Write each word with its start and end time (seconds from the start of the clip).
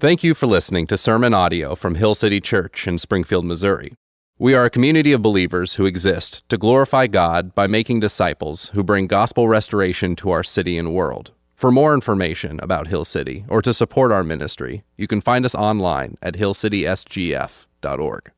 Thank 0.00 0.22
you 0.22 0.32
for 0.34 0.46
listening 0.46 0.86
to 0.86 0.96
sermon 0.96 1.34
audio 1.34 1.74
from 1.74 1.96
Hill 1.96 2.14
City 2.14 2.40
Church 2.40 2.86
in 2.86 2.98
Springfield, 2.98 3.44
Missouri. 3.44 3.94
We 4.38 4.54
are 4.54 4.64
a 4.64 4.70
community 4.70 5.12
of 5.12 5.22
believers 5.22 5.74
who 5.74 5.86
exist 5.86 6.48
to 6.50 6.56
glorify 6.56 7.08
God 7.08 7.52
by 7.52 7.66
making 7.66 7.98
disciples 7.98 8.68
who 8.68 8.84
bring 8.84 9.08
gospel 9.08 9.48
restoration 9.48 10.14
to 10.14 10.30
our 10.30 10.44
city 10.44 10.78
and 10.78 10.94
world. 10.94 11.32
For 11.56 11.72
more 11.72 11.94
information 11.94 12.60
about 12.62 12.86
Hill 12.86 13.04
City 13.04 13.44
or 13.48 13.60
to 13.60 13.74
support 13.74 14.12
our 14.12 14.22
ministry, 14.22 14.84
you 14.96 15.08
can 15.08 15.20
find 15.20 15.44
us 15.44 15.56
online 15.56 16.14
at 16.22 16.34
hillcitysgf.org. 16.34 18.30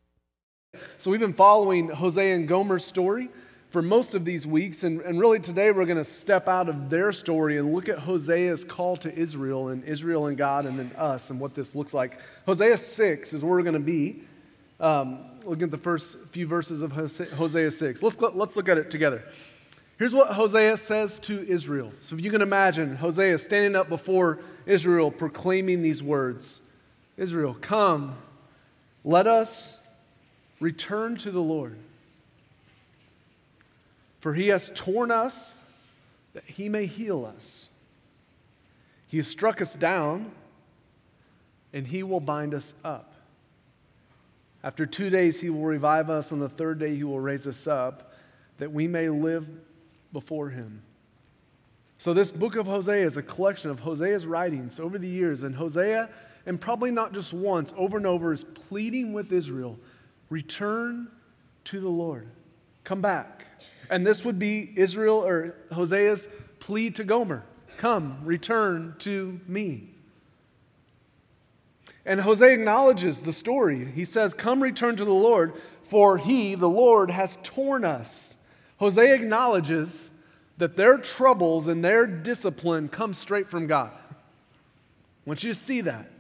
So, 0.97 1.11
we've 1.11 1.21
been 1.21 1.35
following 1.35 1.91
Hosea 1.91 2.37
and 2.37 2.49
Gomer's 2.49 2.87
story 2.87 3.29
for 3.71 3.83
most 3.83 4.15
of 4.15 4.25
these 4.25 4.49
weeks, 4.49 4.83
and, 4.83 5.01
and 5.03 5.19
really 5.19 5.39
today 5.39 5.71
we're 5.71 5.87
going 5.87 5.97
to 5.97 6.05
step 6.05 6.49
out 6.49 6.69
of 6.69 6.91
their 6.91 7.13
story 7.13 7.57
and 7.57 7.73
look 7.73 7.89
at 7.89 8.01
Hosea's 8.01 8.65
call 8.65 8.97
to 8.99 9.17
Israel 9.17 9.69
and 9.69 9.85
Israel 9.85 10.27
and 10.27 10.37
God 10.37 10.67
and 10.67 10.77
then 10.77 10.91
us 10.99 11.31
and 11.31 11.39
what 11.39 11.55
this 11.55 11.77
looks 11.77 11.95
like. 11.95 12.19
Hosea 12.47 12.77
6 12.77 13.33
is 13.33 13.45
where 13.45 13.53
we're 13.53 13.63
going 13.63 13.75
to 13.75 13.81
be. 13.81 14.25
Um, 14.81 15.21
looking 15.45 15.65
at 15.65 15.71
the 15.71 15.79
first 15.79 16.19
few 16.31 16.47
verses 16.47 16.83
of 16.83 16.93
Hosea 16.93 17.71
6. 17.71 18.03
Let's, 18.03 18.21
let's 18.21 18.57
look 18.57 18.69
at 18.69 18.79
it 18.79 18.91
together. 18.91 19.23
Here's 19.99 20.15
what 20.15 20.33
Hosea 20.33 20.77
says 20.79 21.19
to 21.21 21.47
Israel. 21.47 21.93
So, 22.01 22.17
if 22.17 22.25
you 22.25 22.31
can 22.31 22.41
imagine 22.41 22.97
Hosea 22.97 23.37
standing 23.37 23.77
up 23.77 23.91
before 23.91 24.41
Israel 24.65 25.11
proclaiming 25.11 25.83
these 25.83 26.03
words 26.03 26.63
Israel, 27.19 27.55
come, 27.61 28.17
let 29.05 29.27
us 29.27 29.79
return 30.59 31.17
to 31.17 31.31
the 31.31 31.43
Lord. 31.43 31.77
For 34.21 34.35
he 34.35 34.49
has 34.49 34.71
torn 34.75 35.11
us 35.11 35.61
that 36.35 36.45
he 36.45 36.69
may 36.69 36.87
heal 36.87 37.25
us. 37.25 37.69
He 39.09 39.17
has 39.17 39.27
struck 39.27 39.61
us 39.61 39.75
down 39.75 40.31
and 41.73 41.87
he 41.87 42.03
will 42.03 42.21
bind 42.21 42.55
us 42.55 42.75
up. 42.85 43.15
After 44.63 44.85
two 44.87 45.09
days, 45.09 45.41
he 45.41 45.49
will 45.49 45.65
revive 45.65 46.11
us. 46.11 46.33
On 46.33 46.39
the 46.39 46.49
third 46.49 46.79
day, 46.79 46.95
he 46.95 47.05
will 47.05 47.21
raise 47.21 47.47
us 47.47 47.67
up 47.67 48.13
that 48.59 48.73
we 48.73 48.87
may 48.87 49.09
live 49.09 49.49
before 50.13 50.51
him. 50.51 50.83
So, 51.97 52.15
this 52.15 52.31
book 52.31 52.57
of 52.57 52.67
Hosea 52.67 53.05
is 53.07 53.17
a 53.17 53.23
collection 53.23 53.71
of 53.71 53.81
Hosea's 53.81 54.27
writings 54.27 54.79
over 54.79 54.99
the 54.99 55.09
years. 55.09 55.43
And 55.43 55.55
Hosea, 55.55 56.11
and 56.47 56.61
probably 56.61 56.91
not 56.91 57.13
just 57.13 57.33
once, 57.33 57.73
over 57.77 57.97
and 57.97 58.07
over, 58.07 58.33
is 58.33 58.45
pleading 58.45 59.13
with 59.13 59.33
Israel 59.33 59.79
return 60.29 61.09
to 61.65 61.81
the 61.81 61.89
Lord, 61.89 62.29
come 62.85 63.01
back. 63.01 63.47
And 63.91 64.07
this 64.07 64.25
would 64.25 64.39
be 64.39 64.73
Israel 64.77 65.17
or 65.17 65.57
Hosea's 65.73 66.29
plea 66.61 66.91
to 66.93 67.05
Gomer 67.05 67.45
Come, 67.77 68.19
return 68.25 68.95
to 69.01 69.41
me. 69.47 69.89
And 72.07 72.21
Hosea 72.21 72.53
acknowledges 72.53 73.23
the 73.23 73.33
story. 73.33 73.85
He 73.85 74.05
says, 74.05 74.33
Come, 74.33 74.63
return 74.63 74.97
to 74.97 75.05
the 75.05 75.13
Lord, 75.13 75.55
for 75.85 76.19
he, 76.19 76.55
the 76.55 76.69
Lord, 76.69 77.11
has 77.11 77.39
torn 77.43 77.85
us. 77.85 78.37
Hosea 78.79 79.15
acknowledges 79.15 80.11
that 80.59 80.77
their 80.77 80.99
troubles 80.99 81.69
and 81.69 81.85
their 81.85 82.07
discipline 82.07 82.89
come 82.89 83.13
straight 83.13 83.49
from 83.49 83.67
God. 83.67 83.93
I 84.11 84.15
want 85.25 85.43
you 85.43 85.53
to 85.53 85.59
see 85.59 85.81
that. 85.83 86.11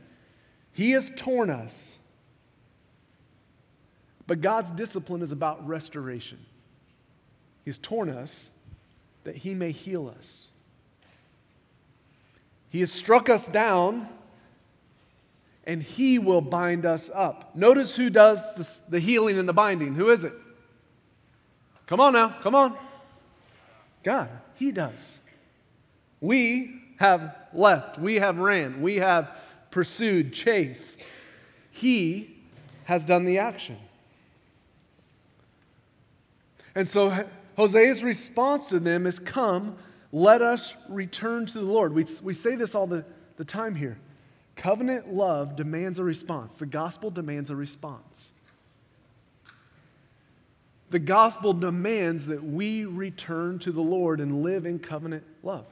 He 0.73 0.93
has 0.93 1.11
torn 1.15 1.51
us. 1.51 1.99
But 4.27 4.41
God's 4.41 4.71
discipline 4.71 5.23
is 5.23 5.33
about 5.33 5.67
restoration. 5.67 6.39
He's 7.71 7.79
torn 7.79 8.09
us 8.09 8.51
that 9.23 9.37
he 9.37 9.55
may 9.55 9.71
heal 9.71 10.13
us. 10.19 10.51
He 12.69 12.81
has 12.81 12.91
struck 12.91 13.29
us 13.29 13.49
down 13.49 14.09
and 15.63 15.81
he 15.81 16.19
will 16.19 16.41
bind 16.41 16.85
us 16.85 17.13
up. 17.15 17.55
Notice 17.55 17.95
who 17.95 18.11
does 18.11 18.43
the, 18.57 18.91
the 18.91 18.99
healing 18.99 19.39
and 19.39 19.49
the 19.49 19.53
binding. 19.53 19.95
Who 19.95 20.11
is 20.11 20.25
it? 20.25 20.33
Come 21.87 22.01
on 22.01 22.13
now, 22.13 22.35
come 22.43 22.57
on. 22.57 22.77
God, 24.03 24.31
he 24.57 24.73
does. 24.73 25.21
We 26.21 26.83
have 26.97 27.37
left, 27.53 28.01
we 28.01 28.17
have 28.17 28.39
ran, 28.39 28.83
we 28.83 28.97
have 28.97 29.31
pursued, 29.71 30.33
chased. 30.33 30.99
He 31.71 32.37
has 32.87 33.05
done 33.05 33.27
the 33.27 33.39
action. 33.39 33.77
And 36.75 36.89
so 36.89 37.27
Hosea's 37.61 38.03
response 38.03 38.69
to 38.69 38.81
them 38.81 39.07
is, 39.07 39.19
Come, 39.19 39.77
let 40.13 40.41
us 40.41 40.73
return 40.89 41.45
to 41.45 41.55
the 41.55 41.65
Lord. 41.65 41.95
We, 41.95 42.07
we 42.23 42.33
say 42.33 42.57
this 42.57 42.75
all 42.75 42.87
the, 42.87 43.05
the 43.37 43.45
time 43.45 43.75
here. 43.75 43.99
Covenant 44.57 45.13
love 45.13 45.57
demands 45.57 45.99
a 45.99 46.05
response, 46.05 46.55
the 46.55 46.67
gospel 46.67 47.11
demands 47.11 47.51
a 47.51 47.57
response. 47.57 48.33
The 50.89 50.99
gospel 50.99 51.53
demands 51.53 52.27
that 52.27 52.43
we 52.43 52.85
return 52.85 53.61
to 53.61 53.71
the 53.71 53.83
Lord 53.83 54.21
and 54.21 54.43
live 54.43 54.67
in 54.67 54.81
covenant 54.81 55.23
love. 55.43 55.67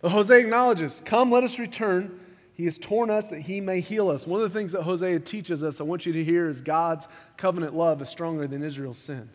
But 0.00 0.10
Hosea 0.10 0.38
acknowledges, 0.38 1.02
Come, 1.04 1.30
let 1.30 1.42
us 1.42 1.58
return. 1.58 2.20
He 2.54 2.66
has 2.66 2.78
torn 2.78 3.08
us 3.08 3.28
that 3.28 3.40
he 3.40 3.62
may 3.62 3.80
heal 3.80 4.10
us. 4.10 4.26
One 4.26 4.42
of 4.42 4.52
the 4.52 4.56
things 4.56 4.72
that 4.72 4.82
Hosea 4.82 5.20
teaches 5.20 5.64
us, 5.64 5.80
I 5.80 5.84
want 5.84 6.04
you 6.04 6.12
to 6.12 6.22
hear, 6.22 6.50
is 6.50 6.60
God's 6.60 7.08
covenant 7.38 7.74
love 7.74 8.02
is 8.02 8.10
stronger 8.10 8.46
than 8.46 8.62
Israel's 8.62 8.98
sin. 8.98 9.30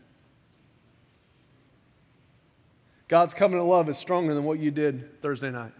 God's 3.07 3.33
covenant 3.33 3.67
love 3.67 3.87
is 3.89 3.97
stronger 3.97 4.33
than 4.33 4.43
what 4.43 4.59
you 4.59 4.71
did 4.71 5.21
Thursday 5.21 5.49
night. 5.49 5.71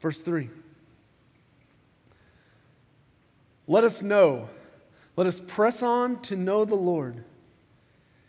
Verse 0.00 0.20
3. 0.20 0.50
Let 3.66 3.82
us 3.82 4.02
know, 4.02 4.48
let 5.16 5.26
us 5.26 5.40
press 5.40 5.82
on 5.82 6.20
to 6.22 6.36
know 6.36 6.64
the 6.64 6.76
Lord. 6.76 7.24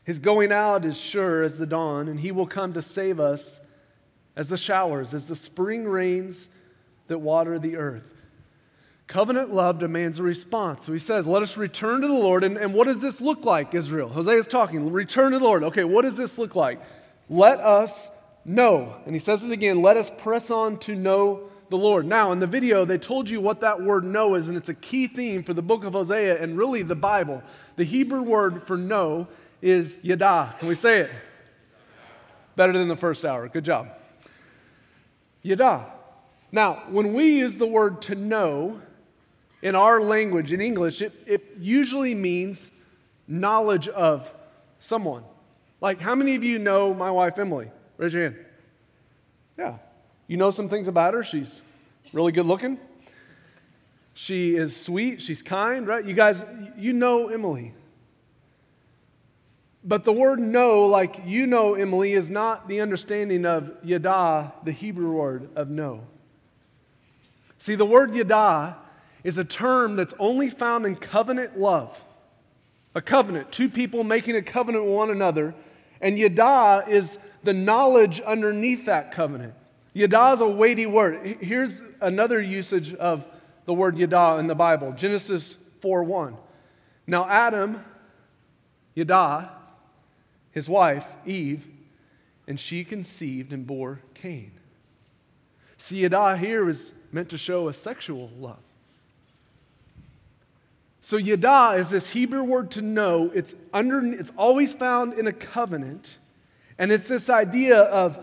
His 0.03 0.19
going 0.19 0.51
out 0.51 0.85
is 0.85 0.97
sure 0.97 1.43
as 1.43 1.57
the 1.57 1.67
dawn, 1.67 2.07
and 2.07 2.19
he 2.19 2.31
will 2.31 2.47
come 2.47 2.73
to 2.73 2.81
save 2.81 3.19
us 3.19 3.59
as 4.35 4.47
the 4.47 4.57
showers, 4.57 5.13
as 5.13 5.27
the 5.27 5.35
spring 5.35 5.85
rains 5.85 6.49
that 7.07 7.19
water 7.19 7.59
the 7.59 7.75
earth. 7.75 8.16
Covenant 9.07 9.53
love 9.53 9.79
demands 9.79 10.19
a 10.19 10.23
response. 10.23 10.85
So 10.85 10.91
he 10.91 10.99
says, 10.99 11.25
Let 11.25 11.41
us 11.41 11.55
return 11.55 12.01
to 12.01 12.07
the 12.07 12.13
Lord. 12.13 12.43
And, 12.43 12.57
and 12.57 12.73
what 12.73 12.87
does 12.87 12.99
this 12.99 13.21
look 13.21 13.45
like, 13.45 13.73
Israel? 13.73 14.09
Hosea 14.09 14.37
is 14.37 14.47
talking, 14.47 14.91
return 14.91 15.31
to 15.31 15.39
the 15.39 15.45
Lord. 15.45 15.63
Okay, 15.63 15.85
what 15.85 16.01
does 16.01 16.17
this 16.17 16.37
look 16.37 16.55
like? 16.55 16.81
Let 17.29 17.59
us 17.59 18.09
know. 18.43 18.95
And 19.05 19.15
he 19.15 19.19
says 19.19 19.43
it 19.43 19.51
again, 19.51 19.81
let 19.81 19.95
us 19.95 20.11
press 20.17 20.51
on 20.51 20.77
to 20.79 20.95
know 20.95 21.49
the 21.69 21.77
Lord. 21.77 22.05
Now, 22.05 22.31
in 22.33 22.39
the 22.39 22.47
video, 22.47 22.85
they 22.85 22.97
told 22.97 23.29
you 23.29 23.41
what 23.41 23.61
that 23.61 23.81
word 23.81 24.03
know 24.03 24.35
is, 24.35 24.47
and 24.47 24.57
it's 24.57 24.69
a 24.69 24.73
key 24.73 25.07
theme 25.07 25.43
for 25.43 25.53
the 25.53 25.61
book 25.61 25.83
of 25.83 25.93
Hosea 25.93 26.41
and 26.41 26.57
really 26.57 26.81
the 26.81 26.95
Bible. 26.95 27.43
The 27.75 27.83
Hebrew 27.83 28.21
word 28.21 28.65
for 28.67 28.77
know 28.77 29.27
is 29.61 29.97
yada. 30.01 30.55
Can 30.59 30.67
we 30.67 30.75
say 30.75 31.01
it? 31.01 31.11
Better 32.55 32.73
than 32.73 32.87
the 32.87 32.95
first 32.95 33.25
hour. 33.25 33.47
Good 33.47 33.65
job. 33.65 33.89
Yada. 35.43 35.93
Now, 36.51 36.83
when 36.89 37.13
we 37.13 37.37
use 37.39 37.57
the 37.57 37.67
word 37.67 38.01
to 38.03 38.15
know, 38.15 38.81
in 39.61 39.75
our 39.75 39.99
language, 39.99 40.53
in 40.53 40.61
English, 40.61 41.01
it, 41.01 41.13
it 41.25 41.43
usually 41.59 42.13
means 42.13 42.71
knowledge 43.27 43.87
of 43.87 44.31
someone. 44.79 45.23
Like, 45.81 45.99
how 45.99 46.15
many 46.15 46.35
of 46.35 46.43
you 46.43 46.59
know 46.59 46.93
my 46.93 47.11
wife, 47.11 47.37
Emily? 47.37 47.71
Raise 47.97 48.13
your 48.13 48.23
hand. 48.23 48.45
Yeah. 49.57 49.77
You 50.27 50.37
know 50.37 50.51
some 50.51 50.69
things 50.69 50.87
about 50.87 51.13
her. 51.13 51.23
She's 51.23 51.61
really 52.13 52.31
good 52.31 52.45
looking. 52.45 52.79
She 54.13 54.55
is 54.55 54.75
sweet. 54.75 55.21
She's 55.21 55.41
kind, 55.41 55.87
right? 55.87 56.03
You 56.03 56.13
guys, 56.13 56.43
you 56.77 56.93
know 56.93 57.29
Emily. 57.29 57.73
But 59.83 60.03
the 60.03 60.11
word 60.11 60.39
know, 60.39 60.87
like 60.87 61.21
you 61.25 61.47
know 61.47 61.75
Emily, 61.75 62.13
is 62.13 62.29
not 62.29 62.67
the 62.67 62.81
understanding 62.81 63.45
of 63.45 63.71
yada, 63.83 64.53
the 64.63 64.71
Hebrew 64.71 65.11
word 65.11 65.49
of 65.55 65.69
know. 65.69 66.01
See, 67.57 67.75
the 67.75 67.85
word 67.85 68.13
yada 68.13 68.77
is 69.27 69.37
a 69.37 69.43
term 69.43 69.97
that's 69.97 70.13
only 70.19 70.49
found 70.49 70.85
in 70.85 70.95
covenant 70.95 71.59
love. 71.59 72.01
A 72.95 73.01
covenant, 73.01 73.51
two 73.51 73.67
people 73.67 74.05
making 74.05 74.37
a 74.37 74.41
covenant 74.41 74.85
with 74.85 74.93
one 74.93 75.09
another. 75.09 75.53
And 75.99 76.17
yada 76.17 76.85
is 76.87 77.19
the 77.43 77.51
knowledge 77.51 78.21
underneath 78.21 78.85
that 78.85 79.11
covenant. 79.11 79.53
Yada 79.91 80.31
is 80.31 80.39
a 80.39 80.47
weighty 80.47 80.85
word. 80.85 81.39
Here's 81.41 81.83
another 81.99 82.41
usage 82.41 82.93
of 82.93 83.25
the 83.65 83.73
word 83.73 83.97
yada 83.97 84.37
in 84.39 84.47
the 84.47 84.55
Bible 84.55 84.93
Genesis 84.93 85.57
4 85.81 86.05
1. 86.05 86.37
Now, 87.05 87.27
Adam, 87.27 87.83
yada, 88.95 89.51
his 90.51 90.69
wife, 90.69 91.05
Eve, 91.25 91.67
and 92.47 92.57
she 92.57 92.85
conceived 92.85 93.51
and 93.51 93.67
bore 93.67 93.99
Cain. 94.13 94.51
See, 95.77 95.99
yada 95.99 96.37
here 96.37 96.69
is 96.69 96.93
meant 97.11 97.27
to 97.31 97.37
show 97.37 97.67
a 97.67 97.73
sexual 97.73 98.31
love. 98.39 98.59
So 101.07 101.15
yada 101.15 101.79
is 101.79 101.89
this 101.89 102.09
Hebrew 102.09 102.43
word 102.43 102.71
to 102.71 102.81
know. 102.81 103.31
It's 103.33 103.55
under 103.71 104.05
it's 104.05 104.33
always 104.35 104.73
found 104.73 105.13
in 105.13 105.25
a 105.25 105.31
covenant. 105.31 106.17
And 106.77 106.91
it's 106.91 107.07
this 107.07 107.29
idea 107.29 107.77
of 107.83 108.19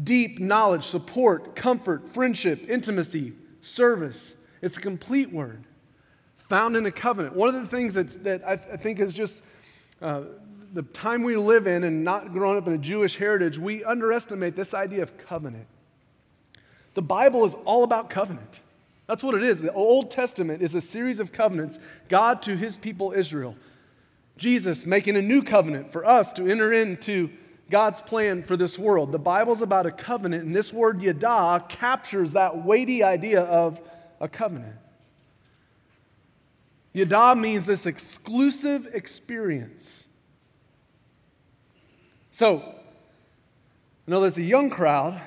deep 0.00 0.38
knowledge, 0.38 0.84
support, 0.84 1.56
comfort, 1.56 2.08
friendship, 2.08 2.70
intimacy, 2.70 3.32
service. 3.60 4.34
It's 4.62 4.76
a 4.76 4.80
complete 4.80 5.32
word 5.32 5.64
found 6.48 6.76
in 6.76 6.86
a 6.86 6.92
covenant. 6.92 7.34
One 7.34 7.52
of 7.52 7.60
the 7.60 7.66
things 7.66 7.94
that's, 7.94 8.14
that 8.14 8.46
I, 8.46 8.54
th- 8.54 8.68
I 8.72 8.76
think 8.76 9.00
is 9.00 9.12
just 9.12 9.42
uh, 10.00 10.20
the 10.74 10.82
time 10.82 11.24
we 11.24 11.34
live 11.34 11.66
in 11.66 11.82
and 11.82 12.04
not 12.04 12.32
growing 12.32 12.56
up 12.56 12.68
in 12.68 12.72
a 12.72 12.78
Jewish 12.78 13.16
heritage, 13.16 13.58
we 13.58 13.82
underestimate 13.82 14.54
this 14.54 14.74
idea 14.74 15.02
of 15.02 15.18
covenant. 15.18 15.66
The 16.94 17.02
Bible 17.02 17.44
is 17.46 17.56
all 17.64 17.82
about 17.82 18.10
covenant. 18.10 18.60
That's 19.08 19.22
what 19.22 19.34
it 19.34 19.42
is. 19.42 19.60
The 19.60 19.72
Old 19.72 20.10
Testament 20.10 20.62
is 20.62 20.74
a 20.74 20.82
series 20.82 21.18
of 21.18 21.32
covenants, 21.32 21.78
God 22.08 22.42
to 22.42 22.54
his 22.56 22.76
people 22.76 23.12
Israel. 23.12 23.56
Jesus 24.36 24.86
making 24.86 25.16
a 25.16 25.22
new 25.22 25.42
covenant 25.42 25.90
for 25.90 26.04
us 26.04 26.32
to 26.34 26.46
enter 26.46 26.72
into 26.72 27.30
God's 27.70 28.02
plan 28.02 28.42
for 28.42 28.56
this 28.56 28.78
world. 28.78 29.10
The 29.10 29.18
Bible's 29.18 29.62
about 29.62 29.86
a 29.86 29.90
covenant, 29.90 30.44
and 30.44 30.54
this 30.54 30.72
word 30.72 31.02
yada 31.02 31.64
captures 31.68 32.32
that 32.32 32.64
weighty 32.64 33.02
idea 33.02 33.40
of 33.40 33.80
a 34.20 34.28
covenant. 34.28 34.76
Yada 36.92 37.34
means 37.34 37.66
this 37.66 37.86
exclusive 37.86 38.88
experience. 38.92 40.06
So, 42.30 42.58
I 42.60 44.10
know 44.10 44.20
there's 44.20 44.38
a 44.38 44.42
young 44.42 44.68
crowd, 44.68 45.20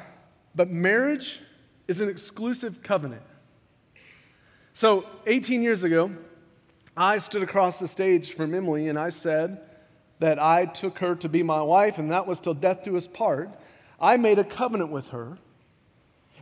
but 0.54 0.70
marriage 0.70 1.40
is 1.88 2.00
an 2.00 2.10
exclusive 2.10 2.84
covenant. 2.84 3.24
So, 4.74 5.06
18 5.28 5.62
years 5.62 5.84
ago, 5.84 6.12
I 6.96 7.18
stood 7.18 7.44
across 7.44 7.80
the 7.80 7.88
stage 7.88 8.34
from 8.34 8.54
Emily 8.54 8.88
and 8.88 8.98
I 8.98 9.10
said 9.10 9.62
that 10.20 10.40
I 10.40 10.66
took 10.66 11.00
her 11.00 11.16
to 11.16 11.30
be 11.30 11.44
my 11.44 11.62
wife, 11.62 11.98
and 11.98 12.12
that 12.12 12.28
was 12.28 12.40
till 12.40 12.54
death 12.54 12.84
do 12.84 12.96
us 12.96 13.08
part. 13.08 13.50
I 14.00 14.18
made 14.18 14.40
a 14.40 14.44
covenant 14.44 14.92
with 14.92 15.10
her 15.10 15.38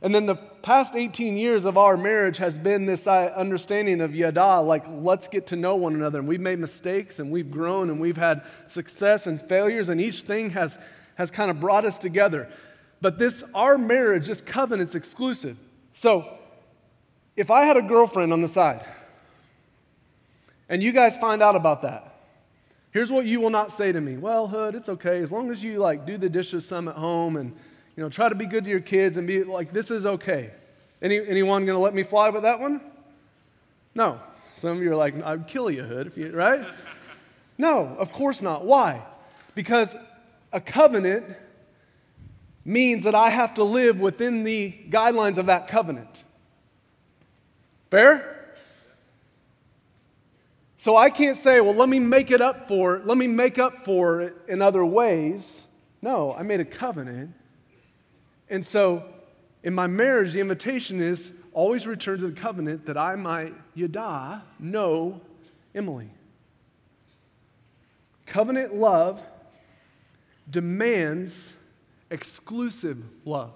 and 0.01 0.15
then 0.15 0.25
the 0.25 0.35
past 0.35 0.95
18 0.95 1.35
years 1.35 1.65
of 1.65 1.77
our 1.77 1.97
marriage 1.97 2.37
has 2.37 2.57
been 2.57 2.85
this 2.85 3.05
uh, 3.05 3.33
understanding 3.35 3.99
of 3.99 4.15
yada, 4.15 4.61
like 4.61 4.85
let's 4.87 5.27
get 5.27 5.47
to 5.47 5.57
know 5.57 5.75
one 5.75 5.93
another. 5.93 6.19
And 6.19 6.27
we've 6.27 6.39
made 6.39 6.59
mistakes 6.59 7.19
and 7.19 7.31
we've 7.31 7.51
grown 7.51 7.89
and 7.89 7.99
we've 7.99 8.17
had 8.17 8.43
success 8.67 9.27
and 9.27 9.41
failures, 9.41 9.89
and 9.89 9.99
each 9.99 10.21
thing 10.21 10.51
has, 10.51 10.77
has 11.15 11.31
kind 11.31 11.51
of 11.51 11.59
brought 11.59 11.83
us 11.83 11.99
together. 11.99 12.49
But 13.01 13.19
this, 13.19 13.43
our 13.53 13.77
marriage, 13.77 14.27
this 14.27 14.41
covenant's 14.41 14.95
exclusive. 14.95 15.57
So 15.91 16.38
if 17.39 17.49
I 17.49 17.63
had 17.63 17.77
a 17.77 17.81
girlfriend 17.81 18.33
on 18.33 18.41
the 18.41 18.49
side, 18.49 18.83
and 20.67 20.83
you 20.83 20.91
guys 20.91 21.15
find 21.15 21.41
out 21.41 21.55
about 21.55 21.83
that, 21.83 22.19
here's 22.91 23.09
what 23.09 23.25
you 23.25 23.39
will 23.39 23.49
not 23.49 23.71
say 23.71 23.93
to 23.93 24.01
me. 24.01 24.17
Well, 24.17 24.49
Hood, 24.49 24.75
it's 24.75 24.89
okay. 24.89 25.21
As 25.21 25.31
long 25.31 25.49
as 25.49 25.63
you 25.63 25.77
like 25.79 26.05
do 26.05 26.17
the 26.17 26.27
dishes 26.27 26.67
some 26.67 26.89
at 26.89 26.95
home 26.95 27.37
and 27.37 27.55
you 27.95 28.03
know, 28.03 28.09
try 28.09 28.27
to 28.27 28.35
be 28.35 28.45
good 28.45 28.65
to 28.65 28.69
your 28.69 28.81
kids 28.81 29.15
and 29.15 29.25
be 29.25 29.45
like, 29.45 29.71
this 29.71 29.89
is 29.89 30.05
okay. 30.05 30.51
Any, 31.01 31.25
anyone 31.25 31.65
to 31.65 31.77
let 31.77 31.93
me 31.93 32.03
fly 32.03 32.29
with 32.29 32.43
that 32.43 32.59
one? 32.59 32.81
No. 33.95 34.19
Some 34.55 34.71
of 34.75 34.83
you 34.83 34.91
are 34.91 34.97
like, 34.97 35.23
I'd 35.23 35.47
kill 35.47 35.71
you, 35.71 35.83
Hood, 35.83 36.07
if 36.07 36.17
you, 36.17 36.35
right? 36.35 36.67
no, 37.57 37.95
of 37.97 38.11
course 38.11 38.41
not. 38.41 38.65
Why? 38.65 39.01
Because 39.55 39.95
a 40.51 40.59
covenant 40.59 41.37
means 42.65 43.05
that 43.05 43.15
I 43.15 43.29
have 43.29 43.53
to 43.53 43.63
live 43.63 43.97
within 43.97 44.43
the 44.43 44.75
guidelines 44.89 45.37
of 45.37 45.45
that 45.45 45.69
covenant. 45.69 46.25
Fair? 47.89 48.55
So 50.77 50.95
I 50.95 51.09
can't 51.09 51.37
say, 51.37 51.59
well, 51.59 51.73
let 51.73 51.89
me 51.89 51.99
make 51.99 52.31
it 52.31 52.41
up 52.41 52.67
for 52.67 52.95
it, 52.95 53.05
let 53.05 53.17
me 53.17 53.27
make 53.27 53.59
up 53.59 53.85
for 53.85 54.21
it 54.21 54.35
in 54.47 54.61
other 54.61 54.85
ways. 54.85 55.67
No, 56.01 56.33
I 56.33 56.43
made 56.43 56.61
a 56.61 56.65
covenant 56.65 57.33
and 58.49 58.65
so, 58.65 59.05
in 59.63 59.73
my 59.73 59.87
marriage, 59.87 60.33
the 60.33 60.39
invitation 60.39 61.01
is 61.01 61.31
always 61.53 61.85
return 61.85 62.19
to 62.19 62.27
the 62.27 62.39
covenant 62.39 62.85
that 62.87 62.97
I 62.97 63.15
might, 63.15 63.53
yada, 63.75 64.43
know 64.59 65.21
Emily. 65.75 66.09
Covenant 68.25 68.75
love 68.75 69.21
demands 70.49 71.53
exclusive 72.09 72.97
love. 73.23 73.53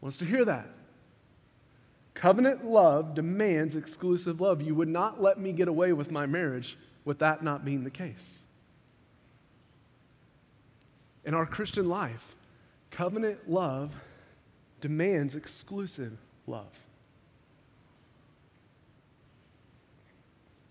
Wants 0.00 0.16
to 0.18 0.24
hear 0.24 0.44
that. 0.46 0.66
Covenant 2.14 2.64
love 2.64 3.14
demands 3.14 3.74
exclusive 3.74 4.40
love. 4.40 4.60
You 4.60 4.74
would 4.74 4.88
not 4.88 5.20
let 5.20 5.38
me 5.38 5.52
get 5.52 5.68
away 5.68 5.92
with 5.92 6.10
my 6.10 6.26
marriage 6.26 6.76
with 7.04 7.18
that 7.20 7.42
not 7.42 7.64
being 7.64 7.84
the 7.84 7.90
case. 7.90 8.42
In 11.24 11.34
our 11.34 11.46
Christian 11.46 11.88
life, 11.88 12.34
Covenant 12.90 13.48
love 13.48 13.94
demands 14.82 15.34
exclusive 15.34 16.18
love. 16.46 16.68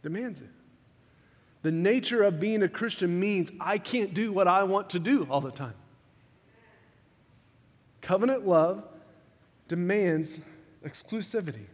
Demands 0.04 0.42
it. 0.42 0.50
The 1.64 1.72
nature 1.72 2.24
of 2.24 2.40
being 2.40 2.64
a 2.64 2.70
Christian 2.70 3.20
means 3.20 3.52
I 3.60 3.78
can't 3.78 4.14
do 4.14 4.32
what 4.32 4.48
I 4.48 4.64
want 4.64 4.92
to 4.92 5.00
do 5.00 5.28
all 5.30 5.42
the 5.42 5.52
time. 5.52 5.74
Covenant 8.02 8.48
love 8.48 8.84
demands 9.68 10.40
exclusivity. 10.86 11.66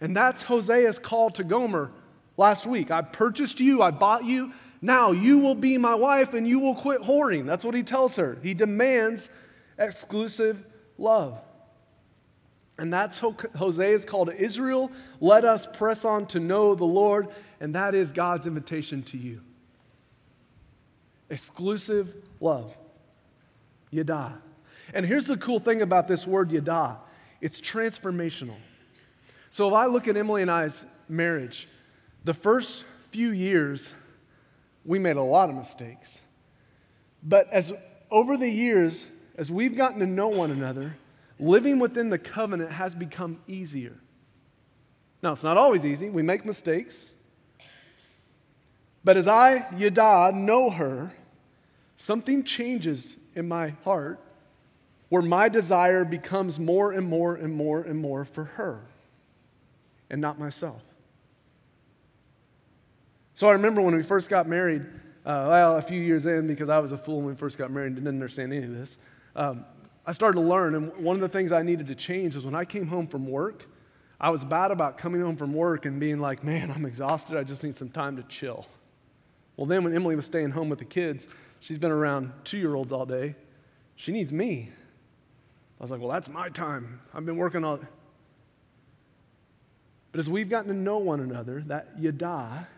And 0.00 0.16
that's 0.16 0.42
Hosea's 0.42 0.98
call 0.98 1.30
to 1.30 1.44
Gomer 1.44 1.90
last 2.36 2.66
week. 2.66 2.90
I 2.90 3.02
purchased 3.02 3.60
you, 3.60 3.82
I 3.82 3.90
bought 3.90 4.24
you. 4.24 4.52
Now 4.82 5.12
you 5.12 5.38
will 5.38 5.54
be 5.54 5.76
my 5.76 5.94
wife 5.94 6.32
and 6.32 6.48
you 6.48 6.58
will 6.58 6.74
quit 6.74 7.02
whoring. 7.02 7.44
That's 7.46 7.64
what 7.64 7.74
he 7.74 7.82
tells 7.82 8.16
her. 8.16 8.38
He 8.42 8.54
demands 8.54 9.28
exclusive 9.78 10.64
love. 10.96 11.38
And 12.78 12.90
that's 12.90 13.18
Hosea 13.18 13.90
is 13.94 14.06
called 14.06 14.28
to 14.28 14.40
Israel. 14.40 14.90
Let 15.20 15.44
us 15.44 15.66
press 15.70 16.06
on 16.06 16.26
to 16.28 16.40
know 16.40 16.74
the 16.74 16.86
Lord, 16.86 17.28
and 17.60 17.74
that 17.74 17.94
is 17.94 18.10
God's 18.10 18.46
invitation 18.46 19.02
to 19.02 19.18
you. 19.18 19.42
Exclusive 21.28 22.14
love. 22.40 22.74
Yada. 23.90 24.40
And 24.94 25.04
here's 25.04 25.26
the 25.26 25.36
cool 25.36 25.58
thing 25.58 25.82
about 25.82 26.08
this 26.08 26.26
word 26.26 26.50
yada 26.50 26.96
it's 27.40 27.60
transformational. 27.60 28.56
So 29.50 29.68
if 29.68 29.74
I 29.74 29.86
look 29.86 30.08
at 30.08 30.16
Emily 30.16 30.42
and 30.42 30.50
I's 30.50 30.84
marriage, 31.08 31.68
the 32.24 32.34
first 32.34 32.84
few 33.10 33.30
years, 33.30 33.92
we 34.84 34.98
made 34.98 35.16
a 35.16 35.22
lot 35.22 35.50
of 35.50 35.56
mistakes. 35.56 36.22
But 37.22 37.48
as 37.50 37.72
over 38.10 38.36
the 38.36 38.48
years, 38.48 39.06
as 39.36 39.50
we've 39.50 39.76
gotten 39.76 40.00
to 40.00 40.06
know 40.06 40.28
one 40.28 40.50
another, 40.50 40.96
living 41.38 41.78
within 41.78 42.10
the 42.10 42.18
covenant 42.18 42.72
has 42.72 42.94
become 42.94 43.40
easier. 43.48 43.96
Now, 45.22 45.32
it's 45.32 45.42
not 45.42 45.56
always 45.56 45.84
easy. 45.84 46.08
We 46.08 46.22
make 46.22 46.44
mistakes. 46.44 47.12
But 49.04 49.16
as 49.16 49.26
I, 49.26 49.66
Yada, 49.76 50.32
know 50.34 50.70
her, 50.70 51.12
something 51.96 52.44
changes 52.44 53.16
in 53.34 53.48
my 53.48 53.70
heart 53.84 54.20
where 55.10 55.22
my 55.22 55.48
desire 55.48 56.04
becomes 56.04 56.58
more 56.58 56.92
and 56.92 57.06
more 57.06 57.34
and 57.34 57.54
more 57.54 57.82
and 57.82 57.98
more 57.98 58.24
for 58.24 58.44
her 58.44 58.80
and 60.08 60.20
not 60.20 60.38
myself. 60.38 60.82
So 63.34 63.46
I 63.46 63.52
remember 63.52 63.82
when 63.82 63.94
we 63.94 64.02
first 64.02 64.28
got 64.28 64.48
married, 64.48 64.82
uh, 65.24 65.46
well, 65.48 65.76
a 65.76 65.82
few 65.82 66.00
years 66.00 66.26
in, 66.26 66.46
because 66.46 66.68
I 66.68 66.78
was 66.78 66.92
a 66.92 66.98
fool 66.98 67.16
when 67.18 67.26
we 67.26 67.34
first 67.34 67.58
got 67.58 67.70
married 67.70 67.88
and 67.88 67.96
didn't 67.96 68.08
understand 68.08 68.52
any 68.52 68.64
of 68.64 68.72
this 68.72 68.96
um, 69.36 69.64
I 70.06 70.12
started 70.12 70.40
to 70.40 70.46
learn, 70.46 70.74
and 70.74 70.96
one 70.96 71.16
of 71.16 71.22
the 71.22 71.28
things 71.28 71.52
I 71.52 71.62
needed 71.62 71.86
to 71.88 71.94
change 71.94 72.34
was 72.34 72.44
when 72.44 72.54
I 72.54 72.64
came 72.64 72.86
home 72.86 73.06
from 73.06 73.26
work, 73.26 73.66
I 74.20 74.30
was 74.30 74.44
bad 74.44 74.70
about 74.70 74.98
coming 74.98 75.20
home 75.20 75.36
from 75.36 75.54
work 75.54 75.86
and 75.86 76.00
being 76.00 76.18
like, 76.18 76.44
man, 76.44 76.70
I'm 76.70 76.84
exhausted. 76.84 77.36
I 77.36 77.44
just 77.44 77.62
need 77.62 77.76
some 77.76 77.90
time 77.90 78.16
to 78.16 78.22
chill. 78.24 78.66
Well, 79.56 79.66
then 79.66 79.84
when 79.84 79.94
Emily 79.94 80.16
was 80.16 80.26
staying 80.26 80.50
home 80.50 80.68
with 80.68 80.78
the 80.78 80.84
kids, 80.84 81.28
she's 81.60 81.78
been 81.78 81.90
around 81.90 82.32
two 82.44 82.58
year 82.58 82.74
olds 82.74 82.92
all 82.92 83.06
day. 83.06 83.34
She 83.96 84.12
needs 84.12 84.32
me. 84.32 84.70
I 85.80 85.82
was 85.82 85.90
like, 85.90 86.00
well, 86.00 86.10
that's 86.10 86.28
my 86.28 86.50
time. 86.50 87.00
I've 87.14 87.24
been 87.24 87.38
working 87.38 87.64
on. 87.64 87.88
But 90.12 90.20
as 90.20 90.28
we've 90.28 90.50
gotten 90.50 90.68
to 90.68 90.76
know 90.76 90.98
one 90.98 91.20
another, 91.20 91.62
that 91.68 91.88
yada 91.98 92.68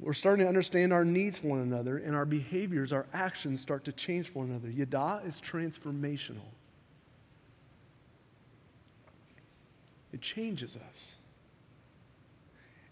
we're 0.00 0.12
starting 0.12 0.44
to 0.44 0.48
understand 0.48 0.92
our 0.92 1.04
needs 1.04 1.38
for 1.38 1.48
one 1.48 1.60
another, 1.60 1.98
and 1.98 2.14
our 2.14 2.24
behaviors, 2.24 2.92
our 2.92 3.06
actions 3.12 3.60
start 3.60 3.84
to 3.84 3.92
change 3.92 4.28
for 4.28 4.40
one 4.40 4.50
another. 4.50 4.70
Yada 4.70 5.22
is 5.26 5.40
transformational, 5.40 6.46
it 10.12 10.20
changes 10.20 10.76
us. 10.90 11.16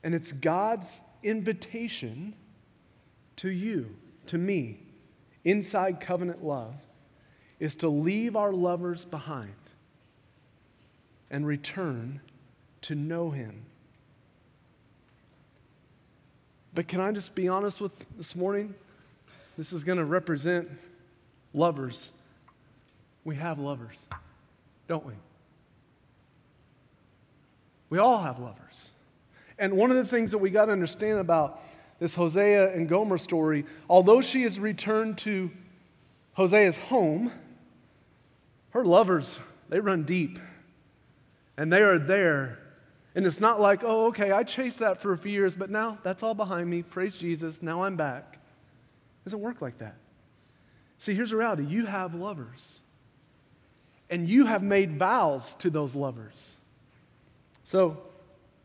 And 0.02 0.14
it's 0.14 0.32
God's 0.32 1.00
invitation 1.24 2.34
to 3.36 3.50
you, 3.50 3.96
to 4.26 4.38
me, 4.38 4.80
inside 5.44 6.00
covenant 6.00 6.44
love, 6.44 6.74
is 7.58 7.76
to 7.76 7.88
leave 7.88 8.36
our 8.36 8.52
lovers 8.52 9.04
behind 9.04 9.54
and 11.30 11.46
return 11.46 12.20
to 12.82 12.94
know 12.94 13.30
Him 13.30 13.64
but 16.76 16.86
can 16.88 17.00
I 17.00 17.10
just 17.10 17.34
be 17.34 17.48
honest 17.48 17.80
with 17.80 17.92
this 18.18 18.36
morning? 18.36 18.74
this 19.56 19.72
is 19.72 19.82
going 19.82 19.96
to 19.98 20.04
represent 20.04 20.68
lovers. 21.54 22.12
We 23.24 23.36
have 23.36 23.58
lovers, 23.58 24.04
don't 24.86 25.04
we? 25.06 25.14
We 27.88 27.98
all 27.98 28.18
have 28.18 28.38
lovers. 28.38 28.90
And 29.58 29.72
one 29.72 29.90
of 29.90 29.96
the 29.96 30.04
things 30.04 30.30
that 30.32 30.38
we 30.38 30.50
got 30.50 30.66
to 30.66 30.72
understand 30.72 31.18
about 31.18 31.62
this 31.98 32.14
Hosea 32.14 32.74
and 32.74 32.86
Gomer 32.86 33.16
story, 33.16 33.64
although 33.88 34.20
she 34.20 34.42
has 34.42 34.58
returned 34.58 35.16
to 35.18 35.50
Hosea's 36.34 36.76
home, 36.76 37.32
her 38.76 38.84
lovers, 38.84 39.40
they 39.70 39.80
run 39.80 40.02
deep. 40.02 40.38
And 41.56 41.72
they 41.72 41.80
are 41.80 41.98
there. 41.98 42.58
And 43.14 43.26
it's 43.26 43.40
not 43.40 43.58
like, 43.58 43.82
oh, 43.82 44.08
okay, 44.08 44.30
I 44.30 44.42
chased 44.42 44.80
that 44.80 45.00
for 45.00 45.14
a 45.14 45.18
few 45.18 45.32
years, 45.32 45.56
but 45.56 45.70
now 45.70 45.96
that's 46.02 46.22
all 46.22 46.34
behind 46.34 46.68
me. 46.68 46.82
Praise 46.82 47.16
Jesus. 47.16 47.62
Now 47.62 47.84
I'm 47.84 47.96
back. 47.96 48.34
It 48.34 49.24
doesn't 49.24 49.40
work 49.40 49.62
like 49.62 49.78
that. 49.78 49.96
See, 50.98 51.14
here's 51.14 51.30
the 51.30 51.38
reality 51.38 51.64
you 51.64 51.86
have 51.86 52.14
lovers, 52.14 52.80
and 54.10 54.28
you 54.28 54.44
have 54.44 54.62
made 54.62 54.98
vows 54.98 55.54
to 55.56 55.70
those 55.70 55.94
lovers. 55.94 56.56
So, 57.64 57.96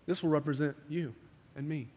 this 0.06 0.22
will 0.22 0.30
represent 0.30 0.76
you 0.90 1.16
and 1.56 1.68
me. 1.68 1.88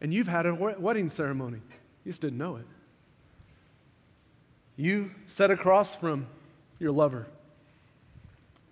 And 0.00 0.14
you've 0.14 0.28
had 0.28 0.46
a 0.46 0.54
wedding 0.54 1.10
ceremony, 1.10 1.60
you 2.04 2.12
just 2.12 2.22
didn't 2.22 2.38
know 2.38 2.56
it. 2.56 2.66
You 4.80 5.10
sat 5.28 5.50
across 5.50 5.94
from 5.94 6.26
your 6.78 6.90
lover. 6.90 7.26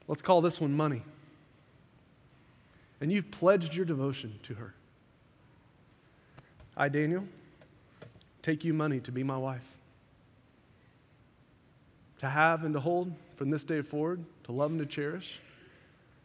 Let's 0.06 0.22
call 0.22 0.40
this 0.40 0.58
one 0.58 0.72
money. 0.72 1.02
And 2.98 3.12
you've 3.12 3.30
pledged 3.30 3.74
your 3.74 3.84
devotion 3.84 4.38
to 4.44 4.54
her. 4.54 4.72
I, 6.74 6.88
Daniel, 6.88 7.24
take 8.40 8.64
you 8.64 8.72
money 8.72 9.00
to 9.00 9.12
be 9.12 9.22
my 9.22 9.36
wife. 9.36 9.66
To 12.20 12.26
have 12.30 12.64
and 12.64 12.72
to 12.72 12.80
hold 12.80 13.12
from 13.36 13.50
this 13.50 13.64
day 13.64 13.82
forward, 13.82 14.24
to 14.44 14.52
love 14.52 14.70
and 14.70 14.80
to 14.80 14.86
cherish. 14.86 15.40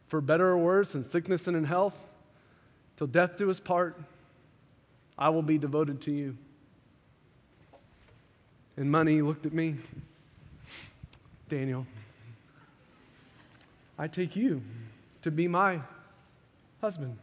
For 0.08 0.22
better 0.22 0.48
or 0.48 0.60
worse, 0.60 0.96
in 0.96 1.04
sickness 1.04 1.46
and 1.46 1.58
in 1.58 1.66
health, 1.66 2.00
till 2.96 3.08
death 3.08 3.36
do 3.36 3.50
us 3.50 3.60
part, 3.60 4.00
I 5.18 5.28
will 5.28 5.42
be 5.42 5.58
devoted 5.58 6.00
to 6.04 6.12
you. 6.14 6.38
And 8.78 8.90
money 8.90 9.22
looked 9.22 9.46
at 9.46 9.54
me. 9.54 9.76
Daniel, 11.50 11.86
I 13.98 14.08
take 14.08 14.36
you 14.36 14.62
to 15.22 15.30
be 15.30 15.48
my 15.48 15.80
husband, 16.82 17.18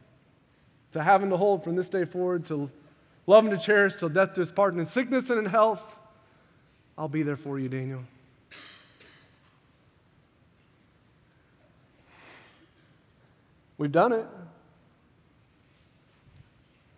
to 0.92 1.02
have 1.02 1.22
and 1.22 1.30
to 1.30 1.36
hold 1.36 1.64
from 1.64 1.74
this 1.74 1.88
day 1.88 2.04
forward, 2.04 2.46
to 2.46 2.70
love 3.26 3.44
and 3.44 3.58
to 3.58 3.64
cherish 3.64 3.96
till 3.96 4.08
death 4.08 4.34
do 4.34 4.42
us 4.42 4.52
part. 4.52 4.72
And 4.72 4.80
in 4.80 4.86
sickness 4.86 5.30
and 5.30 5.38
in 5.38 5.46
health, 5.46 5.98
I'll 6.96 7.08
be 7.08 7.22
there 7.22 7.36
for 7.36 7.58
you, 7.58 7.68
Daniel. 7.68 8.04
We've 13.76 13.90
done 13.90 14.12
it. 14.12 14.26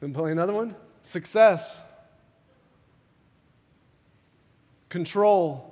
Then 0.01 0.13
play 0.13 0.33
another 0.33 0.53
one. 0.53 0.75
Success. 1.05 1.81
Control. 4.93 5.65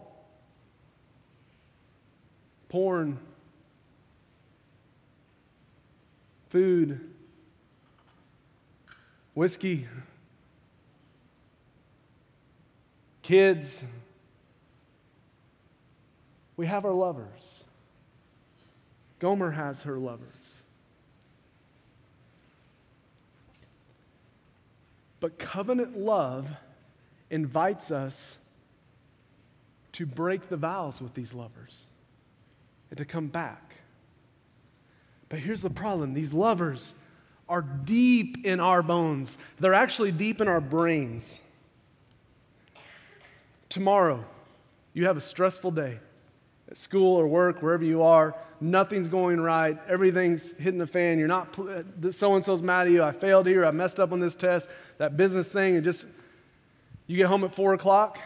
Porn. 2.71 3.19
Food. 6.49 6.99
Whiskey. 9.35 9.87
Kids. 13.21 13.83
We 16.57 16.65
have 16.65 16.87
our 16.87 16.95
lovers. 16.95 17.65
Gomer 19.19 19.51
has 19.51 19.83
her 19.83 19.99
lovers. 19.99 20.63
But 25.21 25.39
covenant 25.39 25.99
love 25.99 26.49
invites 27.29 27.91
us 27.91 28.39
to 29.93 30.07
break 30.07 30.49
the 30.49 30.57
vows 30.57 31.01
with 31.01 31.15
these 31.15 31.33
lovers 31.35 31.87
and 32.91 32.99
to 32.99 33.05
come 33.05 33.27
back. 33.29 33.75
But 35.29 35.39
here's 35.39 35.63
the 35.63 35.71
problem. 35.71 36.15
These 36.15 36.33
lovers 36.33 36.95
are 37.49 37.63
deep 37.63 38.45
in 38.45 38.61
our 38.61 38.83
bones, 38.83 39.37
they're 39.59 39.75
actually 39.75 40.13
deep 40.13 40.41
in 40.41 40.47
our 40.47 40.61
brains. 40.61 41.43
Tomorrow, 43.69 44.25
you 44.95 45.07
have 45.07 45.17
a 45.17 45.21
stressful 45.21 45.73
day 45.73 45.99
at 46.71 46.77
school 46.77 47.17
or 47.17 47.27
work, 47.27 47.61
wherever 47.61 47.85
you 47.85 48.03
are, 48.03 48.37
nothing's 48.61 49.09
going 49.09 49.41
right, 49.41 49.77
everything's 49.89 50.53
hitting 50.53 50.79
the 50.79 50.87
fan, 50.87 51.19
you're 51.19 51.27
not, 51.27 51.59
uh, 51.59 52.11
so 52.13 52.37
and 52.37 52.45
so's 52.45 52.63
mad 52.63 52.87
at 52.87 52.93
you, 52.93 53.03
I 53.03 53.11
failed 53.11 53.47
here, 53.47 53.67
I 53.67 53.73
messed 53.73 53.99
up 53.99 54.13
on 54.13 54.21
this 54.21 54.37
test, 54.37 54.69
that 54.99 55.17
business 55.17 55.53
thing, 55.53 55.75
and 55.75 55.85
just, 55.85 56.07
you 57.09 57.17
get 57.17 57.27
home 57.27 57.43
at 57.43 57.53
four 57.53 57.75
o'clock, 57.75 58.21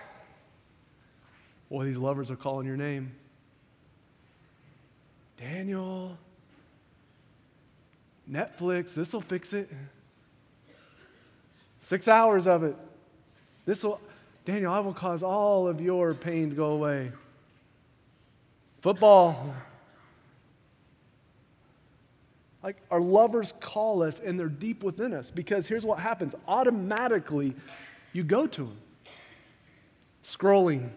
boy, 1.74 1.84
these 1.84 1.96
lovers 1.96 2.30
are 2.30 2.36
calling 2.36 2.68
your 2.68 2.76
name. 2.76 3.10
Daniel, 5.36 6.16
Netflix, 8.30 8.94
this 8.94 9.12
will 9.12 9.20
fix 9.20 9.52
it. 9.52 9.68
Six 11.82 12.06
hours 12.06 12.46
of 12.46 12.62
it. 12.62 12.76
This 13.66 13.82
will, 13.82 14.00
Daniel, 14.44 14.72
I 14.72 14.78
will 14.78 14.94
cause 14.94 15.24
all 15.24 15.66
of 15.66 15.80
your 15.80 16.14
pain 16.14 16.50
to 16.50 16.54
go 16.54 16.66
away. 16.66 17.10
Football. 18.80 19.52
Like 22.62 22.76
our 22.88 23.00
lovers 23.00 23.52
call 23.58 24.04
us 24.04 24.20
and 24.20 24.38
they're 24.38 24.46
deep 24.46 24.84
within 24.84 25.12
us 25.12 25.32
because 25.32 25.66
here's 25.66 25.84
what 25.84 25.98
happens 25.98 26.36
automatically 26.46 27.52
you 28.12 28.22
go 28.22 28.46
to 28.46 28.62
them. 28.62 28.76
Scrolling, 30.22 30.90